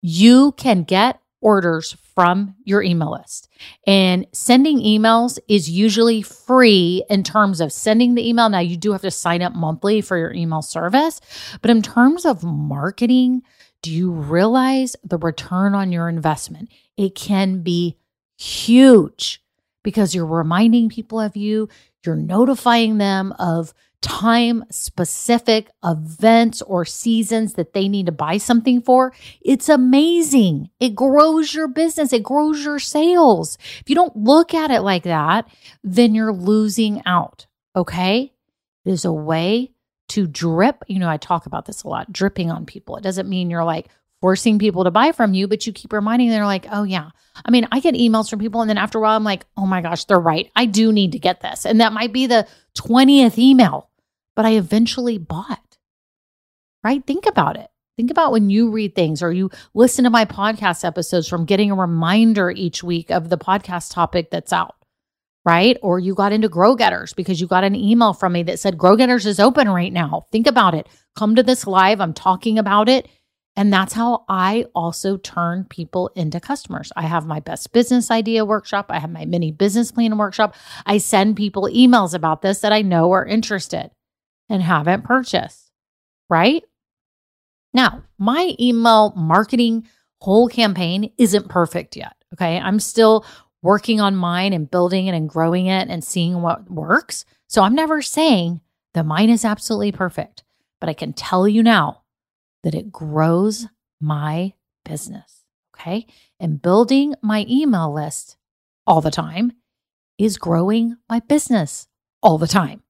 You 0.00 0.52
can 0.52 0.84
get 0.84 1.20
orders 1.40 1.96
from 2.14 2.54
your 2.64 2.82
email 2.82 3.12
list. 3.12 3.48
And 3.86 4.26
sending 4.32 4.78
emails 4.78 5.38
is 5.48 5.68
usually 5.68 6.22
free 6.22 7.04
in 7.10 7.22
terms 7.22 7.60
of 7.60 7.72
sending 7.72 8.14
the 8.14 8.26
email. 8.26 8.48
Now, 8.48 8.60
you 8.60 8.76
do 8.76 8.92
have 8.92 9.02
to 9.02 9.10
sign 9.10 9.42
up 9.42 9.54
monthly 9.54 10.00
for 10.00 10.16
your 10.16 10.32
email 10.32 10.62
service, 10.62 11.20
but 11.60 11.70
in 11.70 11.82
terms 11.82 12.24
of 12.24 12.42
marketing, 12.42 13.42
do 13.82 13.92
you 13.92 14.10
realize 14.10 14.96
the 15.04 15.18
return 15.18 15.74
on 15.74 15.92
your 15.92 16.08
investment? 16.08 16.70
It 16.96 17.14
can 17.14 17.62
be 17.62 17.96
huge 18.36 19.42
because 19.82 20.14
you're 20.14 20.26
reminding 20.26 20.88
people 20.88 21.20
of 21.20 21.36
you, 21.36 21.68
you're 22.04 22.16
notifying 22.16 22.98
them 22.98 23.32
of 23.38 23.72
time 24.02 24.64
specific 24.70 25.70
events 25.84 26.62
or 26.62 26.84
seasons 26.84 27.54
that 27.54 27.72
they 27.72 27.88
need 27.88 28.06
to 28.06 28.12
buy 28.12 28.38
something 28.38 28.80
for, 28.80 29.12
it's 29.40 29.68
amazing. 29.68 30.70
It 30.78 30.94
grows 30.94 31.54
your 31.54 31.68
business, 31.68 32.12
it 32.12 32.22
grows 32.22 32.64
your 32.64 32.78
sales. 32.78 33.58
If 33.80 33.88
you 33.88 33.94
don't 33.94 34.16
look 34.16 34.54
at 34.54 34.70
it 34.70 34.82
like 34.82 35.04
that, 35.04 35.48
then 35.82 36.14
you're 36.14 36.32
losing 36.32 37.02
out. 37.06 37.46
Okay. 37.74 38.32
It 38.84 38.90
is 38.90 39.04
a 39.04 39.12
way 39.12 39.72
to 40.08 40.26
drip. 40.26 40.84
You 40.86 40.98
know, 40.98 41.08
I 41.08 41.16
talk 41.16 41.46
about 41.46 41.66
this 41.66 41.82
a 41.82 41.88
lot 41.88 42.12
dripping 42.12 42.50
on 42.50 42.66
people. 42.66 42.96
It 42.96 43.02
doesn't 43.02 43.28
mean 43.28 43.50
you're 43.50 43.64
like 43.64 43.88
forcing 44.20 44.58
people 44.58 44.84
to 44.84 44.90
buy 44.90 45.12
from 45.12 45.34
you, 45.34 45.46
but 45.48 45.66
you 45.66 45.72
keep 45.72 45.92
reminding 45.92 46.28
them, 46.28 46.38
they're 46.38 46.46
like, 46.46 46.66
oh, 46.70 46.84
yeah. 46.84 47.10
I 47.44 47.50
mean, 47.50 47.68
I 47.70 47.80
get 47.80 47.94
emails 47.94 48.30
from 48.30 48.38
people, 48.38 48.62
and 48.62 48.70
then 48.70 48.78
after 48.78 48.98
a 48.98 49.00
while, 49.00 49.16
I'm 49.16 49.24
like, 49.24 49.44
oh 49.56 49.66
my 49.66 49.82
gosh, 49.82 50.04
they're 50.04 50.18
right. 50.18 50.50
I 50.56 50.66
do 50.66 50.90
need 50.90 51.12
to 51.12 51.18
get 51.18 51.42
this. 51.42 51.66
And 51.66 51.80
that 51.80 51.92
might 51.92 52.12
be 52.12 52.26
the 52.26 52.46
20th 52.78 53.38
email, 53.38 53.90
but 54.34 54.46
I 54.46 54.52
eventually 54.52 55.18
bought, 55.18 55.76
right? 56.82 57.06
Think 57.06 57.26
about 57.26 57.56
it. 57.56 57.68
Think 57.96 58.10
about 58.10 58.32
when 58.32 58.50
you 58.50 58.70
read 58.70 58.94
things 58.94 59.22
or 59.22 59.32
you 59.32 59.50
listen 59.74 60.04
to 60.04 60.10
my 60.10 60.24
podcast 60.24 60.84
episodes 60.84 61.28
from 61.28 61.46
getting 61.46 61.70
a 61.70 61.76
reminder 61.76 62.50
each 62.50 62.82
week 62.82 63.10
of 63.10 63.30
the 63.30 63.38
podcast 63.38 63.92
topic 63.92 64.30
that's 64.30 64.52
out 64.52 64.76
right? 65.46 65.78
Or 65.80 66.00
you 66.00 66.14
got 66.14 66.32
into 66.32 66.48
Grow 66.48 66.74
Getters 66.74 67.12
because 67.14 67.40
you 67.40 67.46
got 67.46 67.64
an 67.64 67.76
email 67.76 68.12
from 68.12 68.32
me 68.32 68.42
that 68.42 68.58
said 68.58 68.76
Grow 68.76 68.96
Getters 68.96 69.24
is 69.24 69.38
open 69.38 69.68
right 69.68 69.92
now. 69.92 70.26
Think 70.32 70.48
about 70.48 70.74
it. 70.74 70.88
Come 71.14 71.36
to 71.36 71.42
this 71.42 71.66
live. 71.68 72.00
I'm 72.00 72.12
talking 72.12 72.58
about 72.58 72.88
it. 72.88 73.08
And 73.54 73.72
that's 73.72 73.94
how 73.94 74.24
I 74.28 74.66
also 74.74 75.16
turn 75.16 75.64
people 75.64 76.10
into 76.16 76.40
customers. 76.40 76.92
I 76.94 77.02
have 77.02 77.26
my 77.26 77.40
best 77.40 77.72
business 77.72 78.10
idea 78.10 78.44
workshop. 78.44 78.86
I 78.90 78.98
have 78.98 79.10
my 79.10 79.24
mini 79.24 79.52
business 79.52 79.92
plan 79.92 80.18
workshop. 80.18 80.54
I 80.84 80.98
send 80.98 81.36
people 81.36 81.70
emails 81.72 82.12
about 82.12 82.42
this 82.42 82.58
that 82.58 82.72
I 82.72 82.82
know 82.82 83.12
are 83.12 83.24
interested 83.24 83.92
and 84.50 84.60
haven't 84.60 85.04
purchased, 85.04 85.70
right? 86.28 86.64
Now, 87.72 88.02
my 88.18 88.54
email 88.60 89.14
marketing 89.16 89.86
whole 90.20 90.48
campaign 90.48 91.12
isn't 91.18 91.48
perfect 91.48 91.96
yet. 91.96 92.14
Okay. 92.34 92.58
I'm 92.58 92.80
still 92.80 93.24
working 93.66 94.00
on 94.00 94.14
mine 94.14 94.52
and 94.52 94.70
building 94.70 95.08
it 95.08 95.14
and 95.14 95.28
growing 95.28 95.66
it 95.66 95.88
and 95.88 96.04
seeing 96.04 96.40
what 96.40 96.70
works. 96.70 97.24
So 97.48 97.62
I'm 97.62 97.74
never 97.74 98.00
saying 98.00 98.60
that 98.94 99.04
mine 99.04 99.28
is 99.28 99.44
absolutely 99.44 99.90
perfect, 99.90 100.44
but 100.80 100.88
I 100.88 100.94
can 100.94 101.12
tell 101.12 101.48
you 101.48 101.64
now 101.64 102.02
that 102.62 102.76
it 102.76 102.92
grows 102.92 103.66
my 104.00 104.52
business. 104.84 105.42
Okay. 105.74 106.06
And 106.38 106.62
building 106.62 107.14
my 107.22 107.44
email 107.48 107.92
list 107.92 108.36
all 108.86 109.00
the 109.00 109.10
time 109.10 109.52
is 110.16 110.38
growing 110.38 110.96
my 111.08 111.18
business 111.18 111.88
all 112.22 112.38
the 112.38 112.46
time. 112.46 112.84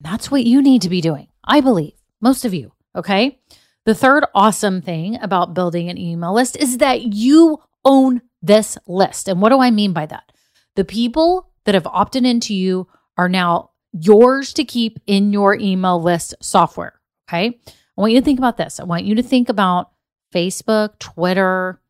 That's 0.00 0.30
what 0.30 0.44
you 0.44 0.62
need 0.62 0.82
to 0.82 0.90
be 0.90 1.00
doing, 1.00 1.26
I 1.44 1.60
believe, 1.60 1.94
most 2.20 2.44
of 2.44 2.54
you. 2.54 2.72
Okay. 2.94 3.40
The 3.84 3.96
third 3.96 4.24
awesome 4.32 4.80
thing 4.80 5.18
about 5.20 5.54
building 5.54 5.90
an 5.90 5.98
email 5.98 6.32
list 6.32 6.56
is 6.56 6.78
that 6.78 7.02
you 7.14 7.58
own 7.84 8.22
this 8.42 8.76
list. 8.86 9.28
And 9.28 9.40
what 9.40 9.50
do 9.50 9.60
I 9.60 9.70
mean 9.70 9.92
by 9.92 10.06
that? 10.06 10.32
The 10.74 10.84
people 10.84 11.50
that 11.64 11.74
have 11.74 11.86
opted 11.86 12.26
into 12.26 12.54
you 12.54 12.88
are 13.16 13.28
now 13.28 13.70
yours 13.92 14.52
to 14.54 14.64
keep 14.64 14.98
in 15.06 15.32
your 15.32 15.54
email 15.54 16.02
list 16.02 16.34
software. 16.40 17.00
Okay. 17.28 17.60
I 17.66 18.00
want 18.00 18.12
you 18.12 18.20
to 18.20 18.24
think 18.24 18.38
about 18.38 18.56
this. 18.56 18.80
I 18.80 18.84
want 18.84 19.04
you 19.04 19.14
to 19.14 19.22
think 19.22 19.48
about 19.48 19.90
Facebook, 20.34 20.98
Twitter, 20.98 21.80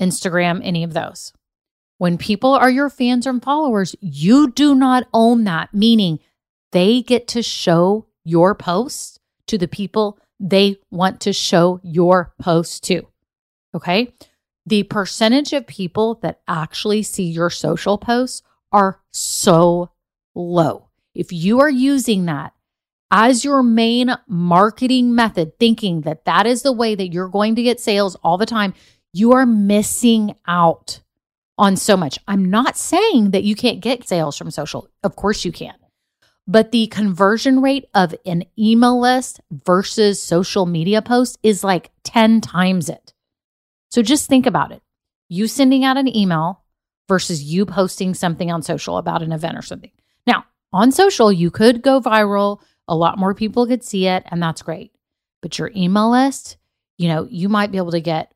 Instagram, 0.00 0.60
any 0.62 0.82
of 0.84 0.94
those. 0.94 1.32
When 1.98 2.18
people 2.18 2.52
are 2.52 2.70
your 2.70 2.90
fans 2.90 3.26
and 3.26 3.42
followers, 3.42 3.96
you 4.00 4.50
do 4.50 4.74
not 4.74 5.08
own 5.12 5.44
that, 5.44 5.72
meaning 5.74 6.20
they 6.72 7.02
get 7.02 7.26
to 7.28 7.42
show 7.42 8.06
your 8.22 8.54
posts 8.54 9.18
to 9.46 9.58
the 9.58 9.68
people 9.68 10.18
they 10.38 10.76
want 10.90 11.20
to 11.22 11.32
show 11.32 11.80
your 11.82 12.34
post 12.38 12.84
to. 12.84 13.06
Okay 13.74 14.12
the 14.66 14.82
percentage 14.82 15.52
of 15.52 15.66
people 15.66 16.16
that 16.16 16.40
actually 16.48 17.02
see 17.02 17.24
your 17.24 17.50
social 17.50 17.96
posts 17.96 18.42
are 18.72 19.00
so 19.12 19.90
low. 20.34 20.88
If 21.14 21.32
you 21.32 21.60
are 21.60 21.70
using 21.70 22.26
that 22.26 22.52
as 23.10 23.44
your 23.44 23.62
main 23.62 24.10
marketing 24.26 25.14
method, 25.14 25.58
thinking 25.58 26.00
that 26.02 26.24
that 26.24 26.46
is 26.46 26.62
the 26.62 26.72
way 26.72 26.94
that 26.94 27.12
you're 27.12 27.28
going 27.28 27.54
to 27.54 27.62
get 27.62 27.80
sales 27.80 28.16
all 28.16 28.36
the 28.36 28.46
time, 28.46 28.74
you 29.12 29.32
are 29.32 29.46
missing 29.46 30.34
out 30.46 31.00
on 31.56 31.76
so 31.76 31.96
much. 31.96 32.18
I'm 32.26 32.44
not 32.44 32.76
saying 32.76 33.30
that 33.30 33.44
you 33.44 33.54
can't 33.54 33.80
get 33.80 34.06
sales 34.06 34.36
from 34.36 34.50
social. 34.50 34.88
Of 35.02 35.16
course 35.16 35.44
you 35.44 35.52
can. 35.52 35.74
But 36.48 36.70
the 36.70 36.86
conversion 36.88 37.62
rate 37.62 37.86
of 37.94 38.14
an 38.24 38.44
email 38.58 39.00
list 39.00 39.40
versus 39.50 40.22
social 40.22 40.66
media 40.66 41.02
post 41.02 41.38
is 41.42 41.64
like 41.64 41.90
10 42.04 42.40
times 42.40 42.88
it. 42.88 43.14
So 43.90 44.02
just 44.02 44.28
think 44.28 44.46
about 44.46 44.72
it. 44.72 44.82
You 45.28 45.46
sending 45.46 45.84
out 45.84 45.96
an 45.96 46.14
email 46.14 46.62
versus 47.08 47.42
you 47.42 47.66
posting 47.66 48.14
something 48.14 48.50
on 48.50 48.62
social 48.62 48.98
about 48.98 49.22
an 49.22 49.32
event 49.32 49.56
or 49.56 49.62
something. 49.62 49.92
Now, 50.26 50.44
on 50.72 50.92
social, 50.92 51.32
you 51.32 51.50
could 51.50 51.82
go 51.82 52.00
viral, 52.00 52.60
a 52.88 52.96
lot 52.96 53.18
more 53.18 53.34
people 53.34 53.66
could 53.66 53.84
see 53.84 54.06
it, 54.06 54.24
and 54.26 54.42
that's 54.42 54.62
great. 54.62 54.92
But 55.42 55.58
your 55.58 55.70
email 55.74 56.10
list, 56.10 56.56
you 56.98 57.08
know, 57.08 57.26
you 57.30 57.48
might 57.48 57.70
be 57.70 57.78
able 57.78 57.92
to 57.92 58.00
get, 58.00 58.32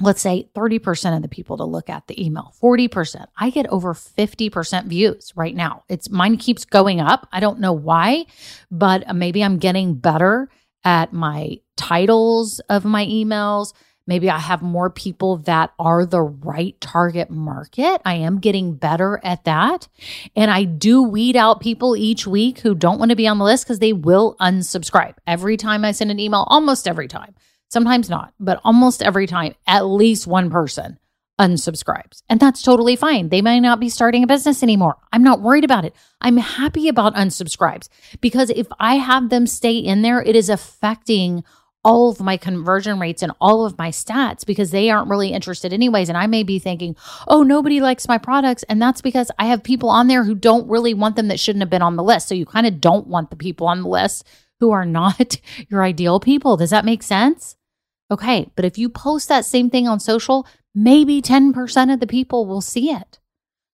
let's 0.00 0.20
say, 0.20 0.48
30% 0.54 1.16
of 1.16 1.22
the 1.22 1.28
people 1.28 1.56
to 1.58 1.64
look 1.64 1.88
at 1.88 2.06
the 2.06 2.24
email, 2.24 2.52
40%. 2.60 3.26
I 3.36 3.50
get 3.50 3.66
over 3.68 3.94
50% 3.94 4.86
views 4.86 5.32
right 5.36 5.54
now. 5.54 5.84
It's 5.88 6.10
mine 6.10 6.36
keeps 6.36 6.64
going 6.64 7.00
up. 7.00 7.28
I 7.32 7.40
don't 7.40 7.60
know 7.60 7.72
why, 7.72 8.26
but 8.70 9.14
maybe 9.14 9.42
I'm 9.42 9.58
getting 9.58 9.94
better 9.94 10.48
at 10.84 11.12
my 11.12 11.60
titles 11.76 12.60
of 12.68 12.84
my 12.84 13.04
emails 13.06 13.72
Maybe 14.08 14.30
I 14.30 14.38
have 14.38 14.62
more 14.62 14.88
people 14.88 15.36
that 15.38 15.74
are 15.78 16.06
the 16.06 16.22
right 16.22 16.80
target 16.80 17.28
market. 17.28 18.00
I 18.06 18.14
am 18.14 18.40
getting 18.40 18.74
better 18.74 19.20
at 19.22 19.44
that. 19.44 19.86
And 20.34 20.50
I 20.50 20.64
do 20.64 21.02
weed 21.02 21.36
out 21.36 21.60
people 21.60 21.94
each 21.94 22.26
week 22.26 22.60
who 22.60 22.74
don't 22.74 22.98
want 22.98 23.10
to 23.10 23.16
be 23.16 23.28
on 23.28 23.36
the 23.36 23.44
list 23.44 23.64
because 23.64 23.80
they 23.80 23.92
will 23.92 24.34
unsubscribe. 24.40 25.16
Every 25.26 25.58
time 25.58 25.84
I 25.84 25.92
send 25.92 26.10
an 26.10 26.18
email, 26.18 26.46
almost 26.48 26.88
every 26.88 27.06
time, 27.06 27.34
sometimes 27.68 28.08
not, 28.08 28.32
but 28.40 28.62
almost 28.64 29.02
every 29.02 29.26
time, 29.26 29.54
at 29.66 29.84
least 29.84 30.26
one 30.26 30.48
person 30.48 30.98
unsubscribes. 31.38 32.22
And 32.30 32.40
that's 32.40 32.62
totally 32.62 32.96
fine. 32.96 33.28
They 33.28 33.42
may 33.42 33.60
not 33.60 33.78
be 33.78 33.90
starting 33.90 34.24
a 34.24 34.26
business 34.26 34.62
anymore. 34.62 34.96
I'm 35.12 35.22
not 35.22 35.42
worried 35.42 35.64
about 35.64 35.84
it. 35.84 35.94
I'm 36.22 36.38
happy 36.38 36.88
about 36.88 37.14
unsubscribes 37.14 37.88
because 38.22 38.48
if 38.50 38.66
I 38.80 38.94
have 38.96 39.28
them 39.28 39.46
stay 39.46 39.76
in 39.76 40.00
there, 40.00 40.22
it 40.22 40.34
is 40.34 40.48
affecting 40.48 41.44
all 41.88 42.10
of 42.10 42.20
my 42.20 42.36
conversion 42.36 42.98
rates 42.98 43.22
and 43.22 43.32
all 43.40 43.64
of 43.64 43.78
my 43.78 43.88
stats 43.88 44.44
because 44.44 44.72
they 44.72 44.90
aren't 44.90 45.08
really 45.08 45.32
interested 45.32 45.72
anyways. 45.72 46.10
And 46.10 46.18
I 46.18 46.26
may 46.26 46.42
be 46.42 46.58
thinking, 46.58 46.94
oh, 47.26 47.42
nobody 47.42 47.80
likes 47.80 48.06
my 48.06 48.18
products. 48.18 48.62
And 48.64 48.80
that's 48.80 49.00
because 49.00 49.30
I 49.38 49.46
have 49.46 49.62
people 49.62 49.88
on 49.88 50.06
there 50.06 50.22
who 50.22 50.34
don't 50.34 50.68
really 50.68 50.92
want 50.92 51.16
them 51.16 51.28
that 51.28 51.40
shouldn't 51.40 51.62
have 51.62 51.70
been 51.70 51.80
on 51.80 51.96
the 51.96 52.02
list. 52.02 52.28
So 52.28 52.34
you 52.34 52.44
kind 52.44 52.66
of 52.66 52.78
don't 52.78 53.06
want 53.06 53.30
the 53.30 53.36
people 53.36 53.66
on 53.66 53.80
the 53.80 53.88
list 53.88 54.26
who 54.60 54.70
are 54.70 54.84
not 54.84 55.38
your 55.70 55.82
ideal 55.82 56.20
people. 56.20 56.58
Does 56.58 56.70
that 56.70 56.84
make 56.84 57.02
sense? 57.02 57.56
Okay. 58.10 58.50
But 58.54 58.66
if 58.66 58.76
you 58.76 58.90
post 58.90 59.30
that 59.30 59.46
same 59.46 59.70
thing 59.70 59.88
on 59.88 59.98
social, 59.98 60.46
maybe 60.74 61.22
10% 61.22 61.90
of 61.90 62.00
the 62.00 62.06
people 62.06 62.44
will 62.44 62.60
see 62.60 62.90
it. 62.90 63.18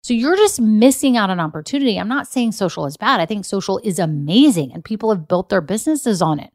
So 0.04 0.14
you're 0.14 0.36
just 0.36 0.60
missing 0.60 1.16
out 1.16 1.30
on 1.30 1.40
opportunity. 1.40 1.98
I'm 1.98 2.10
not 2.10 2.28
saying 2.28 2.52
social 2.52 2.86
is 2.86 2.98
bad. 2.98 3.22
I 3.22 3.26
think 3.26 3.46
social 3.46 3.80
is 3.86 4.00
amazing 4.00 4.74
and 4.74 4.84
people 4.84 5.10
have 5.10 5.30
built 5.30 5.48
their 5.48 5.62
businesses 5.62 6.22
on 6.22 6.40
it. 6.40 6.52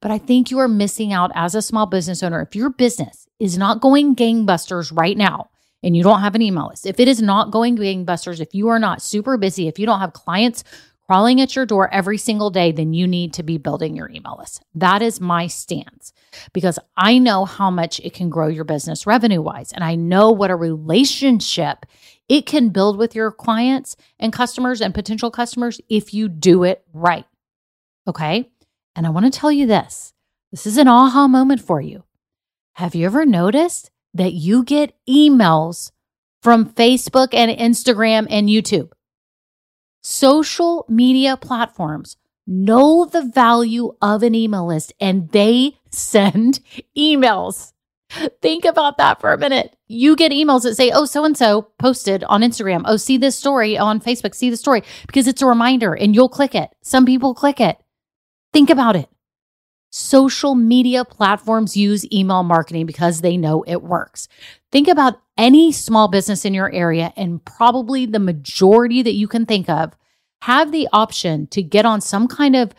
But 0.00 0.10
I 0.10 0.18
think 0.18 0.50
you 0.50 0.58
are 0.58 0.66
missing 0.66 1.12
out 1.12 1.30
as 1.36 1.54
a 1.54 1.62
small 1.62 1.86
business 1.86 2.24
owner. 2.24 2.42
If 2.42 2.56
your 2.56 2.70
business 2.70 3.28
is 3.38 3.56
not 3.56 3.80
going 3.80 4.16
gangbusters 4.16 4.90
right 4.92 5.16
now 5.16 5.48
and 5.80 5.96
you 5.96 6.02
don't 6.02 6.22
have 6.22 6.34
an 6.34 6.42
email 6.42 6.66
list, 6.66 6.86
if 6.86 6.98
it 6.98 7.06
is 7.06 7.22
not 7.22 7.52
going 7.52 7.76
gangbusters, 7.76 8.40
if 8.40 8.52
you 8.52 8.66
are 8.66 8.80
not 8.80 9.00
super 9.00 9.36
busy, 9.36 9.68
if 9.68 9.78
you 9.78 9.86
don't 9.86 10.00
have 10.00 10.12
clients 10.12 10.64
crawling 11.06 11.40
at 11.40 11.54
your 11.54 11.64
door 11.64 11.88
every 11.94 12.18
single 12.18 12.50
day, 12.50 12.72
then 12.72 12.92
you 12.92 13.06
need 13.06 13.32
to 13.34 13.44
be 13.44 13.58
building 13.58 13.94
your 13.94 14.10
email 14.10 14.36
list. 14.38 14.60
That 14.74 15.02
is 15.02 15.20
my 15.20 15.46
stance 15.46 16.12
because 16.52 16.80
I 16.96 17.18
know 17.18 17.44
how 17.44 17.70
much 17.70 18.00
it 18.00 18.12
can 18.12 18.28
grow 18.28 18.48
your 18.48 18.64
business 18.64 19.06
revenue 19.06 19.40
wise. 19.40 19.72
And 19.72 19.84
I 19.84 19.94
know 19.94 20.32
what 20.32 20.50
a 20.50 20.56
relationship 20.56 21.86
it 22.28 22.46
can 22.46 22.68
build 22.68 22.98
with 22.98 23.14
your 23.14 23.30
clients 23.30 23.96
and 24.18 24.32
customers 24.32 24.80
and 24.80 24.94
potential 24.94 25.30
customers 25.30 25.80
if 25.88 26.12
you 26.12 26.28
do 26.28 26.64
it 26.64 26.84
right. 26.92 27.24
Okay. 28.06 28.50
And 28.94 29.06
I 29.06 29.10
want 29.10 29.32
to 29.32 29.38
tell 29.38 29.52
you 29.52 29.66
this 29.66 30.12
this 30.50 30.66
is 30.66 30.78
an 30.78 30.88
aha 30.88 31.28
moment 31.28 31.60
for 31.60 31.80
you. 31.80 32.04
Have 32.74 32.94
you 32.94 33.06
ever 33.06 33.26
noticed 33.26 33.90
that 34.14 34.32
you 34.32 34.64
get 34.64 34.94
emails 35.08 35.92
from 36.42 36.66
Facebook 36.66 37.34
and 37.34 37.50
Instagram 37.50 38.26
and 38.30 38.48
YouTube? 38.48 38.90
Social 40.02 40.86
media 40.88 41.36
platforms 41.36 42.16
know 42.46 43.04
the 43.04 43.22
value 43.22 43.92
of 44.00 44.22
an 44.22 44.34
email 44.34 44.66
list 44.66 44.92
and 45.00 45.30
they 45.30 45.76
send 45.90 46.60
emails. 46.96 47.72
Think 48.42 48.64
about 48.64 48.98
that 48.98 49.20
for 49.20 49.32
a 49.32 49.38
minute. 49.38 49.76
You 49.86 50.16
get 50.16 50.32
emails 50.32 50.62
that 50.62 50.76
say, 50.76 50.90
oh, 50.90 51.04
so 51.04 51.24
and 51.24 51.36
so 51.36 51.68
posted 51.78 52.24
on 52.24 52.42
Instagram. 52.42 52.82
Oh, 52.86 52.96
see 52.96 53.18
this 53.18 53.36
story 53.36 53.76
on 53.76 54.00
Facebook, 54.00 54.34
see 54.34 54.50
the 54.50 54.56
story 54.56 54.82
because 55.06 55.26
it's 55.26 55.42
a 55.42 55.46
reminder 55.46 55.94
and 55.94 56.14
you'll 56.14 56.28
click 56.28 56.54
it. 56.54 56.70
Some 56.82 57.04
people 57.04 57.34
click 57.34 57.60
it. 57.60 57.78
Think 58.52 58.70
about 58.70 58.96
it. 58.96 59.08
Social 59.90 60.54
media 60.54 61.04
platforms 61.04 61.76
use 61.76 62.10
email 62.12 62.42
marketing 62.42 62.84
because 62.84 63.20
they 63.20 63.36
know 63.36 63.64
it 63.66 63.82
works. 63.82 64.28
Think 64.70 64.86
about 64.86 65.20
any 65.38 65.72
small 65.72 66.08
business 66.08 66.44
in 66.44 66.52
your 66.52 66.70
area, 66.72 67.12
and 67.16 67.42
probably 67.42 68.04
the 68.04 68.18
majority 68.18 69.02
that 69.02 69.14
you 69.14 69.26
can 69.26 69.46
think 69.46 69.68
of 69.70 69.96
have 70.42 70.72
the 70.72 70.88
option 70.92 71.46
to 71.48 71.62
get 71.62 71.86
on 71.86 72.02
some 72.02 72.28
kind 72.28 72.54
of 72.54 72.74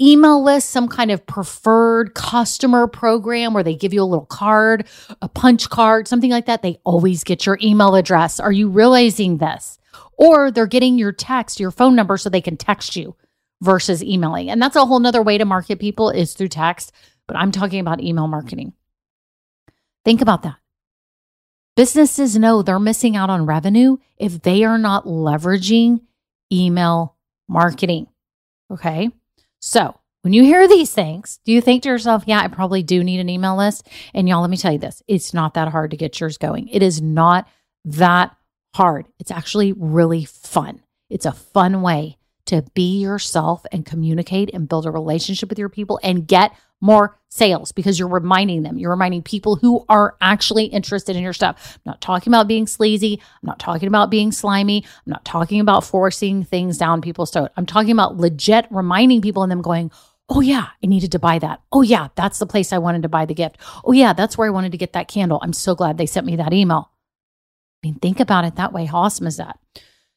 email 0.00 0.42
list, 0.42 0.70
some 0.70 0.88
kind 0.88 1.10
of 1.10 1.26
preferred 1.26 2.14
customer 2.14 2.86
program 2.86 3.54
where 3.54 3.62
they 3.62 3.74
give 3.74 3.92
you 3.94 4.02
a 4.02 4.04
little 4.04 4.26
card, 4.26 4.86
a 5.22 5.28
punch 5.28 5.70
card, 5.70 6.08
something 6.08 6.30
like 6.30 6.46
that. 6.46 6.62
They 6.62 6.78
always 6.84 7.24
get 7.24 7.46
your 7.46 7.58
email 7.62 7.94
address. 7.94 8.40
Are 8.40 8.52
you 8.52 8.68
realizing 8.68 9.38
this? 9.38 9.78
Or 10.18 10.50
they're 10.50 10.66
getting 10.66 10.98
your 10.98 11.12
text, 11.12 11.60
your 11.60 11.70
phone 11.70 11.94
number 11.94 12.16
so 12.16 12.28
they 12.28 12.40
can 12.40 12.56
text 12.56 12.96
you 12.96 13.16
versus 13.60 14.02
emailing. 14.02 14.50
And 14.50 14.60
that's 14.60 14.76
a 14.76 14.84
whole 14.84 15.00
nother 15.00 15.22
way 15.22 15.38
to 15.38 15.44
market 15.44 15.78
people 15.78 16.10
is 16.10 16.34
through 16.34 16.48
text. 16.48 16.92
But 17.26 17.36
I'm 17.36 17.52
talking 17.52 17.80
about 17.80 18.00
email 18.00 18.26
marketing. 18.26 18.72
Think 20.04 20.20
about 20.20 20.42
that. 20.42 20.56
Businesses 21.74 22.38
know 22.38 22.62
they're 22.62 22.78
missing 22.78 23.16
out 23.16 23.28
on 23.28 23.44
revenue 23.44 23.98
if 24.16 24.40
they 24.42 24.64
are 24.64 24.78
not 24.78 25.04
leveraging 25.04 26.00
email 26.50 27.16
marketing. 27.48 28.06
Okay. 28.70 29.10
So 29.66 29.98
when 30.22 30.32
you 30.32 30.44
hear 30.44 30.68
these 30.68 30.94
things, 30.94 31.40
do 31.44 31.50
you 31.50 31.60
think 31.60 31.82
to 31.82 31.88
yourself, 31.88 32.22
yeah, 32.24 32.38
I 32.38 32.46
probably 32.46 32.84
do 32.84 33.02
need 33.02 33.18
an 33.18 33.28
email 33.28 33.56
list? 33.56 33.88
And 34.14 34.28
y'all, 34.28 34.40
let 34.40 34.48
me 34.48 34.56
tell 34.56 34.72
you 34.72 34.78
this 34.78 35.02
it's 35.08 35.34
not 35.34 35.54
that 35.54 35.68
hard 35.68 35.90
to 35.90 35.96
get 35.96 36.20
yours 36.20 36.38
going. 36.38 36.68
It 36.68 36.84
is 36.84 37.02
not 37.02 37.48
that 37.84 38.36
hard. 38.76 39.08
It's 39.18 39.32
actually 39.32 39.72
really 39.72 40.24
fun. 40.24 40.82
It's 41.10 41.26
a 41.26 41.32
fun 41.32 41.82
way 41.82 42.16
to 42.44 42.62
be 42.74 43.00
yourself 43.00 43.66
and 43.72 43.84
communicate 43.84 44.50
and 44.54 44.68
build 44.68 44.86
a 44.86 44.92
relationship 44.92 45.48
with 45.48 45.58
your 45.58 45.68
people 45.68 45.98
and 46.00 46.28
get 46.28 46.54
more 46.80 47.18
sales 47.28 47.72
because 47.72 47.98
you're 47.98 48.08
reminding 48.08 48.62
them. 48.62 48.78
You're 48.78 48.90
reminding 48.90 49.22
people 49.22 49.56
who 49.56 49.84
are 49.88 50.16
actually 50.20 50.64
interested 50.64 51.16
in 51.16 51.22
your 51.22 51.32
stuff. 51.32 51.74
I'm 51.76 51.90
not 51.90 52.00
talking 52.00 52.32
about 52.32 52.48
being 52.48 52.66
sleazy. 52.66 53.20
I'm 53.20 53.46
not 53.46 53.58
talking 53.58 53.88
about 53.88 54.10
being 54.10 54.32
slimy. 54.32 54.84
I'm 54.84 55.10
not 55.10 55.24
talking 55.24 55.60
about 55.60 55.84
forcing 55.84 56.44
things 56.44 56.78
down 56.78 57.02
people's 57.02 57.30
throat. 57.30 57.50
I'm 57.56 57.66
talking 57.66 57.92
about 57.92 58.16
legit 58.16 58.66
reminding 58.70 59.22
people 59.22 59.42
and 59.42 59.52
them 59.52 59.62
going, 59.62 59.90
Oh, 60.28 60.40
yeah, 60.40 60.70
I 60.82 60.86
needed 60.88 61.12
to 61.12 61.20
buy 61.20 61.38
that. 61.38 61.62
Oh, 61.70 61.82
yeah, 61.82 62.08
that's 62.16 62.40
the 62.40 62.46
place 62.46 62.72
I 62.72 62.78
wanted 62.78 63.02
to 63.02 63.08
buy 63.08 63.26
the 63.26 63.34
gift. 63.34 63.58
Oh, 63.84 63.92
yeah, 63.92 64.12
that's 64.12 64.36
where 64.36 64.48
I 64.48 64.50
wanted 64.50 64.72
to 64.72 64.78
get 64.78 64.92
that 64.94 65.06
candle. 65.06 65.38
I'm 65.40 65.52
so 65.52 65.76
glad 65.76 65.98
they 65.98 66.06
sent 66.06 66.26
me 66.26 66.34
that 66.34 66.52
email. 66.52 66.90
I 67.80 67.86
mean, 67.86 67.94
think 68.00 68.18
about 68.18 68.44
it 68.44 68.56
that 68.56 68.72
way. 68.72 68.86
How 68.86 68.98
awesome 68.98 69.28
is 69.28 69.36
that? 69.36 69.56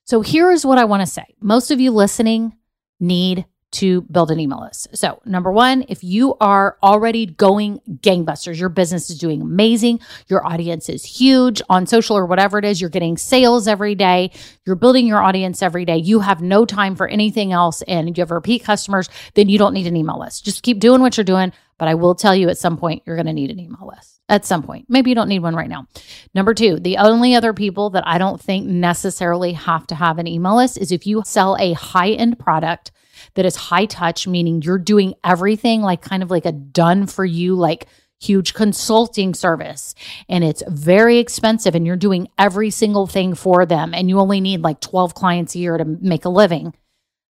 So 0.06 0.22
here 0.22 0.50
is 0.50 0.66
what 0.66 0.80
I 0.80 0.86
want 0.86 1.02
to 1.02 1.06
say. 1.06 1.36
Most 1.40 1.70
of 1.70 1.80
you 1.80 1.92
listening 1.92 2.58
need 3.00 3.46
to 3.72 4.02
build 4.04 4.32
an 4.32 4.40
email 4.40 4.62
list. 4.62 4.88
So, 4.98 5.22
number 5.26 5.52
one, 5.52 5.86
if 5.88 6.04
you 6.04 6.36
are 6.42 6.78
already 6.82 7.26
going 7.26 7.82
gangbusters, 8.02 8.60
your 8.60 8.70
business 8.70 9.10
is 9.10 9.18
doing 9.18 9.42
amazing, 9.42 10.00
your 10.28 10.46
audience 10.46 10.90
is 10.90 11.04
huge 11.04 11.62
on 11.70 11.86
social 11.86 12.18
or 12.18 12.26
whatever 12.26 12.58
it 12.58 12.66
is, 12.66 12.82
you're 12.82 12.90
getting 12.90 13.18
sales 13.18 13.68
every 13.68 13.96
day, 13.96 14.32
you're 14.66 14.76
building 14.76 15.06
your 15.06 15.22
audience 15.22 15.62
every 15.62 15.86
day, 15.86 15.98
you 15.98 16.22
have 16.22 16.42
no 16.42 16.66
time 16.66 16.96
for 16.96 17.08
anything 17.08 17.52
else, 17.52 17.82
and 17.84 18.18
you 18.18 18.22
have 18.22 18.32
repeat 18.32 18.64
customers, 18.64 19.10
then 19.36 19.50
you 19.50 19.58
don't 19.58 19.74
need 19.74 19.88
an 19.88 19.96
email 19.96 20.20
list. 20.20 20.46
Just 20.46 20.64
keep 20.64 20.80
doing 20.80 21.02
what 21.02 21.18
you're 21.18 21.24
doing. 21.24 21.54
But 21.78 21.88
I 21.88 21.96
will 21.96 22.14
tell 22.14 22.36
you 22.36 22.50
at 22.50 22.58
some 22.58 22.78
point, 22.78 23.04
you're 23.06 23.16
going 23.16 23.26
to 23.26 23.34
need 23.34 23.52
an 23.52 23.60
email 23.60 23.88
list 23.88 24.20
at 24.28 24.46
some 24.46 24.62
point. 24.62 24.86
Maybe 24.90 25.10
you 25.10 25.16
don't 25.16 25.30
need 25.30 25.40
one 25.40 25.56
right 25.56 25.70
now. 25.70 25.88
Number 26.36 26.54
two, 26.54 26.78
the 26.78 26.98
only 26.98 27.36
other 27.36 27.54
people 27.54 27.90
that 27.92 28.06
I 28.06 28.18
don't 28.18 28.40
think 28.40 28.68
necessarily 28.68 29.54
have 29.54 29.88
to 29.88 29.96
have 29.96 30.20
an 30.20 30.28
email 30.28 30.58
list 30.58 30.78
is 30.78 30.92
if 30.92 31.08
you 31.08 31.24
sell 31.26 31.56
a 31.58 31.74
high 31.74 32.12
end 32.12 32.38
product 32.38 32.92
that 33.36 33.46
is 33.46 33.56
high 33.56 33.86
touch, 33.86 34.28
meaning 34.28 34.62
you're 34.62 34.78
doing 34.78 35.14
everything 35.24 35.82
like 35.82 36.02
kind 36.02 36.24
of 36.24 36.32
like 36.32 36.46
a 36.46 36.52
done 36.52 37.08
for 37.08 37.26
you, 37.26 37.56
like 37.56 37.88
huge 38.22 38.54
consulting 38.54 39.34
service 39.34 39.96
and 40.28 40.44
it's 40.44 40.62
very 40.68 41.20
expensive 41.20 41.74
and 41.74 41.88
you're 41.88 41.96
doing 41.96 42.28
every 42.38 42.70
single 42.70 43.08
thing 43.08 43.34
for 43.34 43.66
them 43.66 43.94
and 43.94 44.10
you 44.10 44.20
only 44.20 44.42
need 44.42 44.62
like 44.62 44.82
12 44.82 45.14
clients 45.14 45.56
a 45.56 45.60
year 45.60 45.78
to 45.78 45.86
make 45.86 46.26
a 46.26 46.30
living 46.30 46.74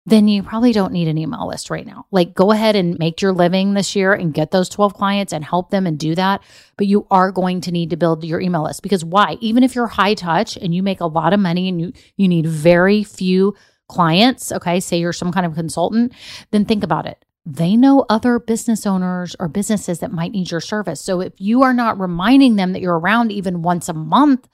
then 0.06 0.28
you 0.28 0.42
probably 0.42 0.72
don't 0.72 0.94
need 0.94 1.08
an 1.08 1.18
email 1.18 1.48
list 1.48 1.70
right 1.70 1.86
now. 1.86 2.08
Like, 2.10 2.34
go 2.34 2.52
ahead 2.52 2.76
and 2.76 2.98
make 2.98 3.22
your 3.22 3.34
living 3.34 3.76
this 3.76 3.96
year 3.96 4.14
and 4.14 4.34
get 4.34 4.50
those 4.50 4.68
12 4.68 4.96
clients 4.96 5.32
and 5.32 5.46
help 5.46 5.70
them 5.70 5.86
and 5.86 6.00
do 6.00 6.16
that. 6.16 6.42
But 6.76 6.88
you 6.88 7.06
are 7.12 7.32
going 7.32 7.62
to 7.62 7.72
need 7.72 7.92
to 7.92 7.98
build 7.98 8.24
your 8.24 8.42
email 8.42 8.64
list 8.64 8.82
because 8.82 9.06
why? 9.06 9.38
Even 9.42 9.64
if 9.64 9.76
you're 9.76 9.88
high 9.88 10.16
touch 10.16 10.58
and 10.58 10.74
you 10.74 10.82
make 10.82 11.02
a 11.02 11.06
lot 11.06 11.34
of 11.34 11.40
money 11.40 11.70
and 11.70 11.80
you, 11.80 11.94
you 12.18 12.28
need 12.28 12.48
very 12.48 13.04
few 13.04 13.54
clients, 13.92 14.52
okay, 14.52 14.80
say 14.80 14.98
you're 14.98 15.14
some 15.14 15.32
kind 15.32 15.46
of 15.46 15.54
consultant, 15.54 16.14
then 16.52 16.66
think 16.66 16.84
about 16.84 17.06
it. 17.06 17.24
They 17.46 17.76
know 17.76 18.06
other 18.08 18.40
business 18.40 18.86
owners 18.86 19.36
or 19.40 19.48
businesses 19.48 20.00
that 20.00 20.12
might 20.12 20.32
need 20.32 20.52
your 20.52 20.62
service. 20.62 21.02
So 21.02 21.22
if 21.22 21.34
you 21.38 21.64
are 21.64 21.74
not 21.74 22.00
reminding 22.00 22.56
them 22.56 22.74
that 22.74 22.82
you're 22.82 23.00
around 23.00 23.32
even 23.32 23.62
once 23.64 23.90
a 23.90 23.94
month, 23.94 24.48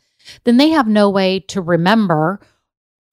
then 0.43 0.57
they 0.57 0.69
have 0.69 0.87
no 0.87 1.09
way 1.09 1.39
to 1.41 1.61
remember 1.61 2.39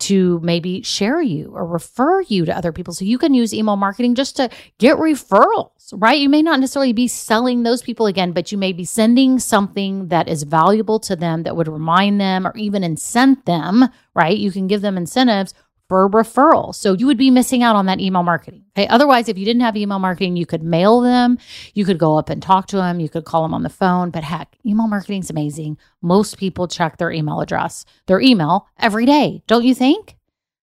to 0.00 0.40
maybe 0.42 0.82
share 0.82 1.22
you 1.22 1.52
or 1.54 1.64
refer 1.64 2.20
you 2.22 2.44
to 2.44 2.56
other 2.56 2.72
people. 2.72 2.92
So 2.92 3.04
you 3.04 3.16
can 3.16 3.32
use 3.32 3.54
email 3.54 3.76
marketing 3.76 4.14
just 4.16 4.36
to 4.36 4.50
get 4.78 4.96
referrals, 4.96 5.92
right? 5.94 6.18
You 6.18 6.28
may 6.28 6.42
not 6.42 6.60
necessarily 6.60 6.92
be 6.92 7.08
selling 7.08 7.62
those 7.62 7.80
people 7.80 8.06
again, 8.06 8.32
but 8.32 8.50
you 8.50 8.58
may 8.58 8.72
be 8.72 8.84
sending 8.84 9.38
something 9.38 10.08
that 10.08 10.28
is 10.28 10.42
valuable 10.42 10.98
to 11.00 11.16
them 11.16 11.44
that 11.44 11.56
would 11.56 11.68
remind 11.68 12.20
them 12.20 12.46
or 12.46 12.56
even 12.56 12.82
incent 12.82 13.44
them, 13.44 13.88
right? 14.14 14.36
You 14.36 14.50
can 14.50 14.66
give 14.66 14.82
them 14.82 14.96
incentives 14.96 15.54
for 15.88 16.08
referral. 16.08 16.74
So 16.74 16.94
you 16.94 17.06
would 17.06 17.18
be 17.18 17.30
missing 17.30 17.62
out 17.62 17.76
on 17.76 17.86
that 17.86 18.00
email 18.00 18.22
marketing. 18.22 18.64
Okay. 18.76 18.86
Otherwise, 18.88 19.28
if 19.28 19.36
you 19.36 19.44
didn't 19.44 19.62
have 19.62 19.76
email 19.76 19.98
marketing, 19.98 20.36
you 20.36 20.46
could 20.46 20.62
mail 20.62 21.00
them, 21.00 21.38
you 21.74 21.84
could 21.84 21.98
go 21.98 22.18
up 22.18 22.30
and 22.30 22.42
talk 22.42 22.66
to 22.68 22.76
them, 22.76 23.00
you 23.00 23.08
could 23.08 23.24
call 23.24 23.42
them 23.42 23.54
on 23.54 23.62
the 23.62 23.68
phone. 23.68 24.10
But 24.10 24.24
heck, 24.24 24.56
email 24.64 24.88
marketing 24.88 25.20
is 25.20 25.30
amazing. 25.30 25.78
Most 26.02 26.38
people 26.38 26.68
check 26.68 26.96
their 26.96 27.10
email 27.12 27.40
address, 27.40 27.84
their 28.06 28.20
email 28.20 28.68
every 28.78 29.06
day, 29.06 29.42
don't 29.46 29.64
you 29.64 29.74
think? 29.74 30.16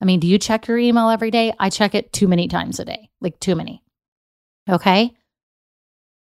I 0.01 0.05
mean, 0.05 0.19
do 0.19 0.27
you 0.27 0.37
check 0.37 0.67
your 0.67 0.77
email 0.77 1.09
every 1.09 1.31
day? 1.31 1.53
I 1.59 1.69
check 1.69 1.95
it 1.95 2.11
too 2.11 2.27
many 2.27 2.47
times 2.47 2.79
a 2.79 2.85
day, 2.85 3.09
like 3.21 3.39
too 3.39 3.55
many. 3.55 3.81
Okay. 4.69 5.13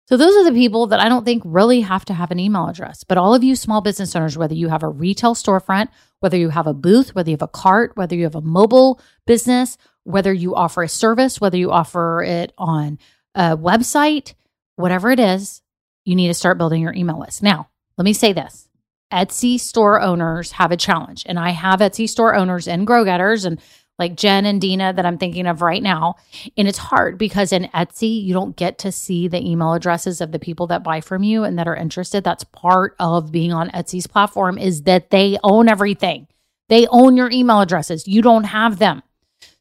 So 0.09 0.17
those 0.17 0.35
are 0.37 0.43
the 0.43 0.57
people 0.57 0.87
that 0.87 0.99
I 0.99 1.07
don't 1.07 1.23
think 1.23 1.43
really 1.45 1.81
have 1.81 2.03
to 2.05 2.15
have 2.15 2.31
an 2.31 2.39
email 2.39 2.67
address. 2.67 3.03
But 3.03 3.19
all 3.19 3.35
of 3.35 3.43
you 3.43 3.55
small 3.55 3.79
business 3.81 4.15
owners, 4.15 4.39
whether 4.39 4.55
you 4.55 4.69
have 4.69 4.81
a 4.81 4.89
retail 4.89 5.35
storefront, 5.35 5.89
whether 6.19 6.35
you 6.35 6.49
have 6.49 6.65
a 6.65 6.73
booth, 6.73 7.13
whether 7.13 7.29
you 7.29 7.35
have 7.35 7.43
a 7.43 7.47
cart, 7.47 7.91
whether 7.93 8.15
you 8.15 8.23
have 8.23 8.33
a 8.33 8.41
mobile 8.41 8.99
business, 9.27 9.77
whether 10.05 10.33
you 10.33 10.55
offer 10.55 10.81
a 10.81 10.89
service, 10.89 11.39
whether 11.39 11.57
you 11.59 11.69
offer 11.69 12.23
it 12.23 12.53
on 12.57 12.97
a 13.35 13.55
website, 13.55 14.33
whatever 14.77 15.11
it 15.11 15.19
is, 15.19 15.61
you 16.05 16.15
need 16.15 16.29
to 16.29 16.33
start 16.33 16.57
building 16.57 16.81
your 16.81 16.95
email 16.95 17.19
list. 17.19 17.43
Now, 17.43 17.69
let 17.95 18.03
me 18.03 18.13
say 18.13 18.33
this. 18.33 18.67
Etsy 19.13 19.59
store 19.59 20.01
owners 20.01 20.53
have 20.53 20.71
a 20.71 20.77
challenge, 20.77 21.23
and 21.27 21.37
I 21.37 21.51
have 21.51 21.81
Etsy 21.81 22.09
store 22.09 22.33
owners 22.33 22.67
and 22.67 22.87
grow 22.87 23.05
getters, 23.05 23.45
and 23.45 23.61
like 23.99 24.15
Jen 24.15 24.45
and 24.45 24.59
Dina 24.59 24.93
that 24.93 25.05
I'm 25.05 25.17
thinking 25.17 25.45
of 25.45 25.61
right 25.61 25.83
now. 25.83 26.15
And 26.57 26.67
it's 26.67 26.77
hard 26.77 27.17
because 27.17 27.51
in 27.51 27.69
Etsy, 27.75 28.23
you 28.23 28.33
don't 28.33 28.55
get 28.55 28.79
to 28.79 28.91
see 28.91 29.27
the 29.27 29.45
email 29.45 29.73
addresses 29.73 30.21
of 30.21 30.31
the 30.31 30.39
people 30.39 30.67
that 30.67 30.83
buy 30.83 31.01
from 31.01 31.21
you 31.21 31.43
and 31.43 31.59
that 31.59 31.67
are 31.67 31.75
interested. 31.75 32.23
That's 32.23 32.45
part 32.45 32.95
of 32.99 33.31
being 33.31 33.51
on 33.51 33.69
Etsy's 33.71 34.07
platform 34.07 34.57
is 34.57 34.83
that 34.83 35.09
they 35.09 35.37
own 35.43 35.67
everything. 35.67 36.27
They 36.69 36.87
own 36.87 37.17
your 37.17 37.29
email 37.29 37.61
addresses. 37.61 38.07
You 38.07 38.21
don't 38.21 38.45
have 38.45 38.79
them. 38.79 39.03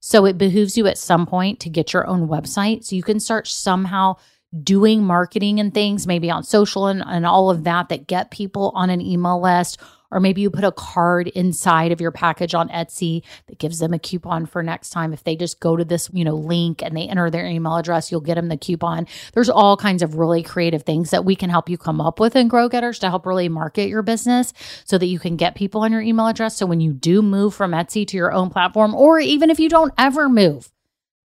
So 0.00 0.24
it 0.24 0.38
behooves 0.38 0.76
you 0.78 0.86
at 0.86 0.98
some 0.98 1.26
point 1.26 1.60
to 1.60 1.70
get 1.70 1.92
your 1.92 2.06
own 2.06 2.28
website 2.28 2.84
so 2.84 2.94
you 2.94 3.02
can 3.02 3.18
start 3.18 3.48
somehow 3.48 4.16
doing 4.62 5.04
marketing 5.04 5.60
and 5.60 5.74
things, 5.74 6.06
maybe 6.06 6.30
on 6.30 6.42
social 6.42 6.86
and, 6.86 7.02
and 7.04 7.26
all 7.26 7.50
of 7.50 7.64
that, 7.64 7.88
that 7.88 8.06
get 8.06 8.30
people 8.30 8.72
on 8.74 8.88
an 8.90 9.00
email 9.00 9.40
list 9.40 9.78
or 10.10 10.20
maybe 10.20 10.40
you 10.40 10.50
put 10.50 10.64
a 10.64 10.72
card 10.72 11.28
inside 11.28 11.92
of 11.92 12.00
your 12.00 12.10
package 12.10 12.54
on 12.54 12.68
Etsy 12.68 13.22
that 13.46 13.58
gives 13.58 13.78
them 13.78 13.92
a 13.92 13.98
coupon 13.98 14.46
for 14.46 14.62
next 14.62 14.90
time. 14.90 15.12
If 15.12 15.24
they 15.24 15.36
just 15.36 15.60
go 15.60 15.76
to 15.76 15.84
this, 15.84 16.10
you 16.12 16.24
know, 16.24 16.34
link 16.34 16.82
and 16.82 16.96
they 16.96 17.08
enter 17.08 17.30
their 17.30 17.46
email 17.46 17.76
address, 17.76 18.10
you'll 18.10 18.20
get 18.20 18.36
them 18.36 18.48
the 18.48 18.56
coupon. 18.56 19.06
There's 19.34 19.50
all 19.50 19.76
kinds 19.76 20.02
of 20.02 20.16
really 20.16 20.42
creative 20.42 20.82
things 20.82 21.10
that 21.10 21.24
we 21.24 21.36
can 21.36 21.50
help 21.50 21.68
you 21.68 21.76
come 21.76 22.00
up 22.00 22.20
with 22.20 22.36
in 22.36 22.48
Grow 22.48 22.68
Getters 22.68 22.98
to 23.00 23.08
help 23.08 23.26
really 23.26 23.48
market 23.48 23.88
your 23.88 24.02
business 24.02 24.52
so 24.84 24.98
that 24.98 25.06
you 25.06 25.18
can 25.18 25.36
get 25.36 25.54
people 25.54 25.82
on 25.82 25.92
your 25.92 26.00
email 26.00 26.26
address. 26.26 26.56
So 26.56 26.66
when 26.66 26.80
you 26.80 26.92
do 26.92 27.22
move 27.22 27.54
from 27.54 27.72
Etsy 27.72 28.06
to 28.08 28.16
your 28.16 28.32
own 28.32 28.50
platform, 28.50 28.94
or 28.94 29.20
even 29.20 29.50
if 29.50 29.60
you 29.60 29.68
don't 29.68 29.92
ever 29.98 30.28
move, 30.28 30.70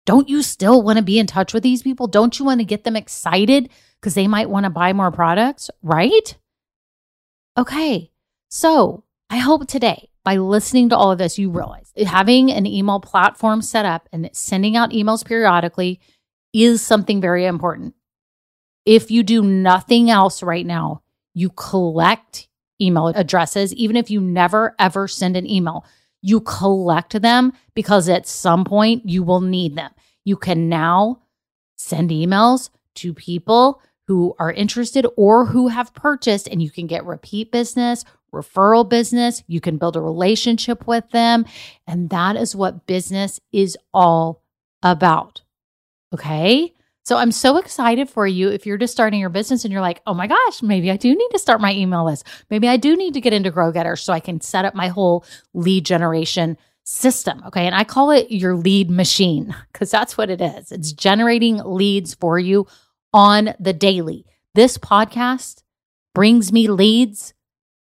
don't 0.05 0.27
you 0.27 0.43
still 0.43 0.81
want 0.81 0.97
to 0.97 1.03
be 1.03 1.17
in 1.17 1.27
touch 1.27 1.53
with 1.53 1.63
these 1.63 1.81
people? 1.81 2.07
Don't 2.07 2.37
you 2.37 2.45
want 2.45 2.59
to 2.59 2.65
get 2.65 2.83
them 2.83 2.95
excited 2.95 3.69
because 3.99 4.15
they 4.15 4.27
might 4.27 4.49
want 4.49 4.65
to 4.65 4.69
buy 4.69 4.91
more 4.91 5.11
products, 5.11 5.69
right? 5.81 6.37
Okay. 7.57 8.12
So 8.55 9.03
I 9.31 9.37
hope 9.37 9.65
today, 9.67 10.11
by 10.23 10.37
listening 10.37 10.89
to 10.89 10.95
all 10.95 11.11
of 11.11 11.17
this, 11.17 11.39
you 11.39 11.49
realize 11.49 11.91
having 11.97 12.51
an 12.51 12.67
email 12.67 12.99
platform 12.99 13.63
set 13.63 13.83
up 13.83 14.07
and 14.13 14.29
sending 14.31 14.77
out 14.77 14.91
emails 14.91 15.25
periodically 15.25 15.99
is 16.53 16.79
something 16.79 17.19
very 17.19 17.47
important. 17.47 17.95
If 18.85 19.09
you 19.09 19.23
do 19.23 19.41
nothing 19.41 20.11
else 20.11 20.43
right 20.43 20.67
now, 20.67 21.01
you 21.33 21.49
collect 21.49 22.47
email 22.79 23.07
addresses, 23.07 23.73
even 23.73 23.95
if 23.95 24.11
you 24.11 24.21
never 24.21 24.75
ever 24.77 25.07
send 25.07 25.35
an 25.35 25.49
email, 25.49 25.83
you 26.21 26.39
collect 26.39 27.19
them 27.19 27.53
because 27.73 28.07
at 28.07 28.27
some 28.27 28.65
point 28.65 29.09
you 29.09 29.23
will 29.23 29.41
need 29.41 29.75
them. 29.75 29.89
You 30.25 30.37
can 30.37 30.69
now 30.69 31.23
send 31.75 32.11
emails 32.11 32.69
to 32.97 33.15
people 33.15 33.81
who 34.05 34.35
are 34.37 34.51
interested 34.51 35.07
or 35.17 35.45
who 35.47 35.69
have 35.69 35.95
purchased, 35.95 36.47
and 36.47 36.61
you 36.61 36.69
can 36.69 36.85
get 36.85 37.03
repeat 37.03 37.51
business, 37.51 38.05
referral 38.33 38.87
business. 38.87 39.43
You 39.47 39.61
can 39.61 39.77
build 39.77 39.95
a 39.95 40.01
relationship 40.01 40.87
with 40.87 41.09
them. 41.11 41.45
And 41.87 42.09
that 42.09 42.35
is 42.35 42.55
what 42.55 42.85
business 42.85 43.39
is 43.51 43.77
all 43.93 44.41
about. 44.81 45.41
Okay. 46.13 46.73
So 47.05 47.17
I'm 47.17 47.31
so 47.31 47.57
excited 47.57 48.09
for 48.09 48.25
you 48.25 48.49
if 48.49 48.65
you're 48.65 48.77
just 48.77 48.93
starting 48.93 49.19
your 49.19 49.29
business 49.29 49.65
and 49.65 49.71
you're 49.71 49.81
like, 49.81 50.01
oh 50.07 50.13
my 50.13 50.27
gosh, 50.27 50.61
maybe 50.61 50.89
I 50.89 50.95
do 50.95 51.13
need 51.13 51.29
to 51.31 51.39
start 51.39 51.59
my 51.59 51.73
email 51.73 52.05
list. 52.05 52.25
Maybe 52.49 52.67
I 52.67 52.77
do 52.77 52.95
need 52.95 53.13
to 53.15 53.21
get 53.21 53.33
into 53.33 53.51
Grow 53.51 53.71
Getter 53.71 53.97
so 53.97 54.13
I 54.13 54.21
can 54.21 54.39
set 54.39 54.63
up 54.63 54.73
my 54.73 54.87
whole 54.87 55.25
lead 55.53 55.85
generation 55.85 56.57
system. 56.85 57.43
Okay. 57.47 57.65
And 57.65 57.75
I 57.75 57.83
call 57.83 58.11
it 58.11 58.31
your 58.31 58.55
lead 58.55 58.89
machine 58.89 59.53
because 59.73 59.91
that's 59.91 60.17
what 60.17 60.29
it 60.29 60.39
is. 60.39 60.71
It's 60.71 60.93
generating 60.93 61.57
leads 61.57 62.13
for 62.13 62.39
you 62.39 62.67
on 63.13 63.53
the 63.59 63.73
daily. 63.73 64.25
This 64.55 64.77
podcast 64.77 65.63
brings 66.13 66.53
me 66.53 66.67
leads 66.69 67.33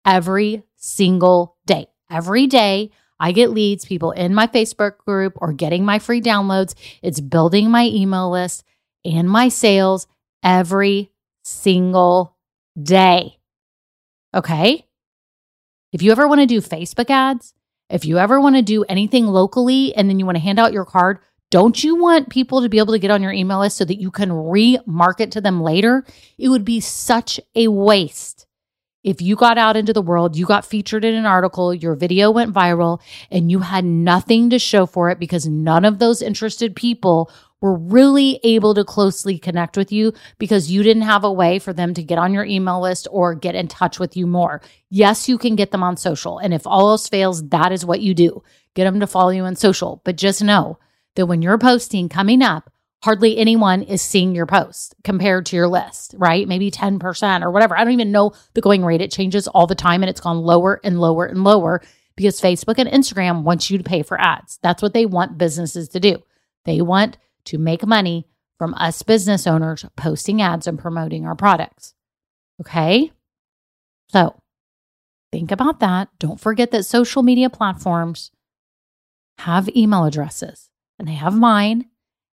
every 0.04 0.64
single 0.76 1.56
day. 1.66 1.86
Every 2.10 2.46
day, 2.46 2.90
I 3.18 3.32
get 3.32 3.50
leads, 3.50 3.84
people 3.84 4.10
in 4.10 4.34
my 4.34 4.46
Facebook 4.48 4.98
group 4.98 5.34
or 5.36 5.52
getting 5.52 5.84
my 5.84 5.98
free 5.98 6.20
downloads. 6.20 6.74
It's 7.02 7.20
building 7.20 7.70
my 7.70 7.84
email 7.84 8.30
list 8.30 8.64
and 9.04 9.30
my 9.30 9.48
sales 9.48 10.06
every 10.42 11.12
single 11.42 12.36
day. 12.80 13.38
Okay. 14.34 14.86
If 15.92 16.02
you 16.02 16.10
ever 16.10 16.26
want 16.26 16.40
to 16.40 16.46
do 16.46 16.60
Facebook 16.60 17.10
ads, 17.10 17.54
if 17.88 18.04
you 18.04 18.18
ever 18.18 18.40
want 18.40 18.56
to 18.56 18.62
do 18.62 18.84
anything 18.84 19.26
locally 19.26 19.94
and 19.94 20.08
then 20.08 20.18
you 20.18 20.26
want 20.26 20.36
to 20.36 20.42
hand 20.42 20.58
out 20.58 20.72
your 20.72 20.86
card, 20.86 21.18
don't 21.50 21.84
you 21.84 21.96
want 21.96 22.30
people 22.30 22.62
to 22.62 22.68
be 22.70 22.78
able 22.78 22.94
to 22.94 22.98
get 22.98 23.10
on 23.10 23.22
your 23.22 23.32
email 23.32 23.60
list 23.60 23.76
so 23.76 23.84
that 23.84 24.00
you 24.00 24.10
can 24.10 24.30
remarket 24.30 25.30
to 25.32 25.40
them 25.40 25.62
later? 25.62 26.04
It 26.38 26.48
would 26.48 26.64
be 26.64 26.80
such 26.80 27.38
a 27.54 27.68
waste 27.68 28.46
if 29.02 29.20
you 29.20 29.36
got 29.36 29.58
out 29.58 29.76
into 29.76 29.92
the 29.92 30.02
world, 30.02 30.36
you 30.36 30.46
got 30.46 30.64
featured 30.64 31.04
in 31.04 31.14
an 31.14 31.26
article, 31.26 31.74
your 31.74 31.94
video 31.94 32.30
went 32.30 32.54
viral, 32.54 33.00
and 33.30 33.50
you 33.50 33.60
had 33.60 33.84
nothing 33.84 34.50
to 34.50 34.58
show 34.58 34.86
for 34.86 35.10
it 35.10 35.18
because 35.18 35.46
none 35.46 35.84
of 35.84 35.98
those 35.98 36.22
interested 36.22 36.76
people 36.76 37.30
were 37.60 37.76
really 37.76 38.40
able 38.42 38.74
to 38.74 38.84
closely 38.84 39.38
connect 39.38 39.76
with 39.76 39.92
you 39.92 40.12
because 40.38 40.70
you 40.70 40.82
didn't 40.82 41.02
have 41.02 41.24
a 41.24 41.32
way 41.32 41.58
for 41.58 41.72
them 41.72 41.94
to 41.94 42.02
get 42.02 42.18
on 42.18 42.34
your 42.34 42.44
email 42.44 42.80
list 42.80 43.06
or 43.10 43.34
get 43.34 43.54
in 43.54 43.68
touch 43.68 44.00
with 44.00 44.16
you 44.16 44.26
more. 44.26 44.60
Yes, 44.90 45.28
you 45.28 45.38
can 45.38 45.54
get 45.54 45.70
them 45.70 45.82
on 45.82 45.96
social. 45.96 46.38
And 46.38 46.52
if 46.52 46.66
all 46.66 46.90
else 46.90 47.08
fails, 47.08 47.48
that 47.48 47.70
is 47.70 47.86
what 47.86 48.00
you 48.00 48.14
do. 48.14 48.42
Get 48.74 48.84
them 48.84 49.00
to 49.00 49.06
follow 49.06 49.30
you 49.30 49.44
on 49.44 49.54
social. 49.54 50.02
But 50.04 50.16
just 50.16 50.42
know 50.42 50.78
that 51.14 51.26
when 51.26 51.40
you're 51.40 51.58
posting 51.58 52.08
coming 52.08 52.42
up, 52.42 52.71
hardly 53.02 53.36
anyone 53.36 53.82
is 53.82 54.00
seeing 54.00 54.34
your 54.34 54.46
post 54.46 54.94
compared 55.02 55.46
to 55.46 55.56
your 55.56 55.68
list, 55.68 56.14
right? 56.16 56.46
Maybe 56.46 56.70
10% 56.70 57.42
or 57.42 57.50
whatever. 57.50 57.76
I 57.76 57.84
don't 57.84 57.92
even 57.92 58.12
know 58.12 58.32
the 58.54 58.60
going 58.60 58.84
rate. 58.84 59.00
It 59.00 59.10
changes 59.10 59.48
all 59.48 59.66
the 59.66 59.74
time 59.74 60.02
and 60.02 60.10
it's 60.10 60.20
gone 60.20 60.38
lower 60.38 60.80
and 60.84 61.00
lower 61.00 61.26
and 61.26 61.42
lower 61.42 61.82
because 62.16 62.40
Facebook 62.40 62.78
and 62.78 62.88
Instagram 62.88 63.42
want 63.42 63.70
you 63.70 63.78
to 63.78 63.84
pay 63.84 64.02
for 64.02 64.20
ads. 64.20 64.58
That's 64.62 64.82
what 64.82 64.94
they 64.94 65.06
want 65.06 65.38
businesses 65.38 65.88
to 65.90 66.00
do. 66.00 66.22
They 66.64 66.80
want 66.80 67.18
to 67.46 67.58
make 67.58 67.84
money 67.84 68.28
from 68.56 68.74
us 68.74 69.02
business 69.02 69.48
owners 69.48 69.84
posting 69.96 70.40
ads 70.40 70.68
and 70.68 70.78
promoting 70.78 71.26
our 71.26 71.34
products. 71.34 71.94
Okay? 72.60 73.10
So 74.10 74.40
think 75.32 75.50
about 75.50 75.80
that. 75.80 76.08
Don't 76.20 76.38
forget 76.38 76.70
that 76.70 76.84
social 76.84 77.24
media 77.24 77.50
platforms 77.50 78.30
have 79.38 79.74
email 79.74 80.04
addresses 80.04 80.70
and 81.00 81.08
they 81.08 81.14
have 81.14 81.34
mine 81.34 81.86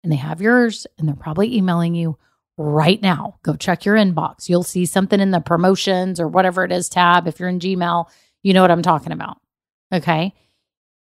and 0.05 0.11
they 0.11 0.17
have 0.17 0.39
yours 0.39 0.85
and 0.99 1.07
they're 1.07 1.15
probably 1.15 1.57
emailing 1.57 1.95
you 1.95 2.15
right 2.57 3.01
now. 3.01 3.39
Go 3.41 3.55
check 3.55 3.85
your 3.85 3.95
inbox. 3.95 4.47
You'll 4.47 4.61
see 4.61 4.85
something 4.85 5.19
in 5.19 5.31
the 5.31 5.39
promotions 5.39 6.19
or 6.19 6.27
whatever 6.27 6.63
it 6.63 6.71
is 6.71 6.87
tab. 6.87 7.27
If 7.27 7.39
you're 7.39 7.49
in 7.49 7.59
Gmail, 7.59 8.07
you 8.43 8.53
know 8.53 8.61
what 8.61 8.69
I'm 8.69 8.83
talking 8.83 9.11
about. 9.11 9.37
Okay. 9.91 10.35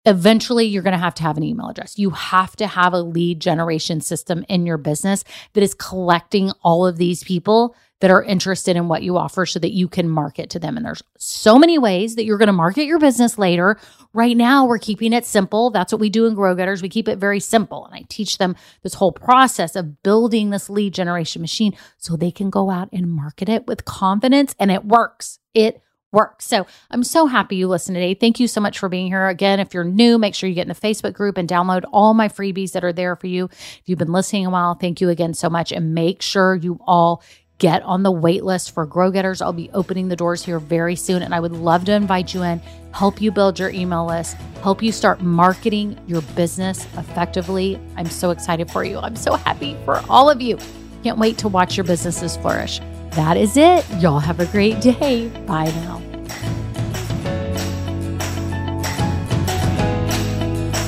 Eventually, 0.06 0.66
you're 0.66 0.84
going 0.84 0.94
to 0.94 0.98
have 0.98 1.16
to 1.16 1.24
have 1.24 1.36
an 1.36 1.44
email 1.44 1.68
address. 1.68 2.00
You 2.00 2.12
have 2.12 2.56
to 2.56 2.66
have 2.66 2.94
a 2.94 3.02
lead 3.02 3.42
generation 3.42 4.00
system 4.00 4.46
in 4.48 4.66
your 4.66 4.78
business 4.78 5.26
that 5.52 5.64
is 5.64 5.74
collecting 5.74 6.52
all 6.62 6.88
of 6.88 6.96
these 6.96 7.26
people 7.26 7.76
that 8.04 8.12
are 8.12 8.22
interested 8.22 8.76
in 8.76 8.90
what 8.90 9.02
you 9.02 9.16
offer 9.16 9.46
so 9.46 9.58
that 9.60 9.72
you 9.72 9.88
can 9.88 10.10
market 10.10 10.50
to 10.50 10.60
them. 10.60 10.76
And 10.76 10.86
there's 10.86 11.02
so 11.18 11.58
many 11.58 11.78
ways 11.78 12.16
that 12.16 12.26
you're 12.26 12.38
going 12.38 12.48
to 12.48 12.52
market 12.52 12.84
your 12.84 13.00
business 13.00 13.38
later. 13.38 13.80
Right 14.12 14.36
now, 14.36 14.66
we're 14.66 14.78
keeping 14.78 15.14
it 15.14 15.26
simple. 15.26 15.70
That's 15.70 15.94
what 15.94 16.02
we 16.02 16.10
do 16.10 16.26
in 16.26 16.36
Grow 16.36 16.54
Getters. 16.54 16.82
We 16.82 16.90
keep 16.90 17.08
it 17.08 17.18
very 17.18 17.40
simple. 17.40 17.86
And 17.86 17.96
I 17.96 18.04
teach 18.10 18.40
them 18.40 18.58
this 18.82 18.96
whole 18.96 19.14
process 19.14 19.78
of 19.78 20.04
building 20.04 20.50
this 20.50 20.70
lead 20.70 20.94
generation 20.94 21.42
machine 21.42 21.78
so 21.98 22.18
they 22.18 22.30
can 22.30 22.50
go 22.50 22.70
out 22.70 22.90
and 22.92 23.10
market 23.10 23.48
it 23.48 23.68
with 23.68 23.86
confidence. 23.86 24.54
And 24.60 24.70
it 24.70 24.84
works. 24.84 25.40
It 25.54 25.82
works. 26.12 26.46
So 26.46 26.68
I'm 26.92 27.04
so 27.04 27.26
happy 27.26 27.56
you 27.56 27.68
listened 27.68 27.96
today. 27.96 28.14
Thank 28.14 28.40
you 28.40 28.48
so 28.48 28.62
much 28.62 28.80
for 28.80 28.88
being 28.88 29.08
here. 29.08 29.28
Again, 29.28 29.60
if 29.60 29.74
you're 29.74 29.84
new, 29.84 30.18
make 30.18 30.36
sure 30.36 30.48
you 30.48 30.56
get 30.56 30.68
in 30.68 30.68
the 30.68 30.76
Facebook 30.76 31.14
group 31.14 31.38
and 31.38 31.50
download 31.50 31.84
all 31.92 32.14
my 32.14 32.30
freebies 32.30 32.74
that 32.74 32.84
are 32.84 32.94
there 32.94 33.16
for 33.16 33.28
you. 33.28 33.46
If 33.46 33.84
you've 33.86 33.98
been 33.98 34.12
listening 34.12 34.46
a 34.46 34.50
while, 34.50 34.76
thank 34.76 35.02
you 35.02 35.10
again 35.10 35.34
so 35.34 35.50
much. 35.50 35.72
And 35.72 35.96
make 35.96 36.22
sure 36.22 36.56
you 36.56 36.80
all 36.86 37.24
get 37.64 37.82
on 37.84 38.04
the 38.04 38.12
wait 38.12 38.44
list 38.44 38.74
for 38.74 38.86
Grow 38.86 39.10
Getters. 39.10 39.42
I'll 39.42 39.54
be 39.54 39.70
opening 39.74 40.10
the 40.10 40.18
doors 40.18 40.44
here 40.44 40.60
very 40.60 40.98
soon, 40.98 41.24
and 41.24 41.34
I 41.34 41.40
would 41.40 41.54
love 41.54 41.86
to 41.86 41.94
invite 41.94 42.34
you 42.34 42.44
in, 42.44 42.60
help 42.92 43.22
you 43.22 43.32
build 43.32 43.58
your 43.58 43.70
email 43.70 44.06
list, 44.06 44.36
help 44.62 44.84
you 44.84 44.92
start 44.92 45.22
marketing 45.22 45.98
your 46.06 46.22
business 46.36 46.86
effectively. 46.98 47.80
I'm 47.96 48.08
so 48.08 48.32
excited 48.32 48.70
for 48.70 48.84
you. 48.84 48.98
I'm 48.98 49.16
so 49.16 49.36
happy 49.36 49.78
for 49.86 50.04
all 50.10 50.30
of 50.30 50.42
you. 50.42 50.58
Can't 51.06 51.18
wait 51.18 51.38
to 51.38 51.48
watch 51.48 51.78
your 51.78 51.86
businesses 51.86 52.36
flourish. 52.36 52.82
That 53.12 53.38
is 53.38 53.56
it. 53.56 53.90
Y'all 54.02 54.20
have 54.20 54.42
a 54.42 54.46
great 54.48 54.82
day. 54.82 55.30
Bye 55.48 55.72
now. 55.72 56.00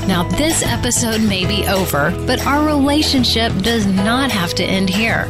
Now, 0.09 0.23
this 0.38 0.61
episode 0.61 1.21
may 1.21 1.45
be 1.45 1.65
over, 1.67 2.11
but 2.27 2.45
our 2.45 2.65
relationship 2.65 3.53
does 3.59 3.85
not 3.85 4.29
have 4.29 4.53
to 4.55 4.63
end 4.65 4.89
here 4.89 5.29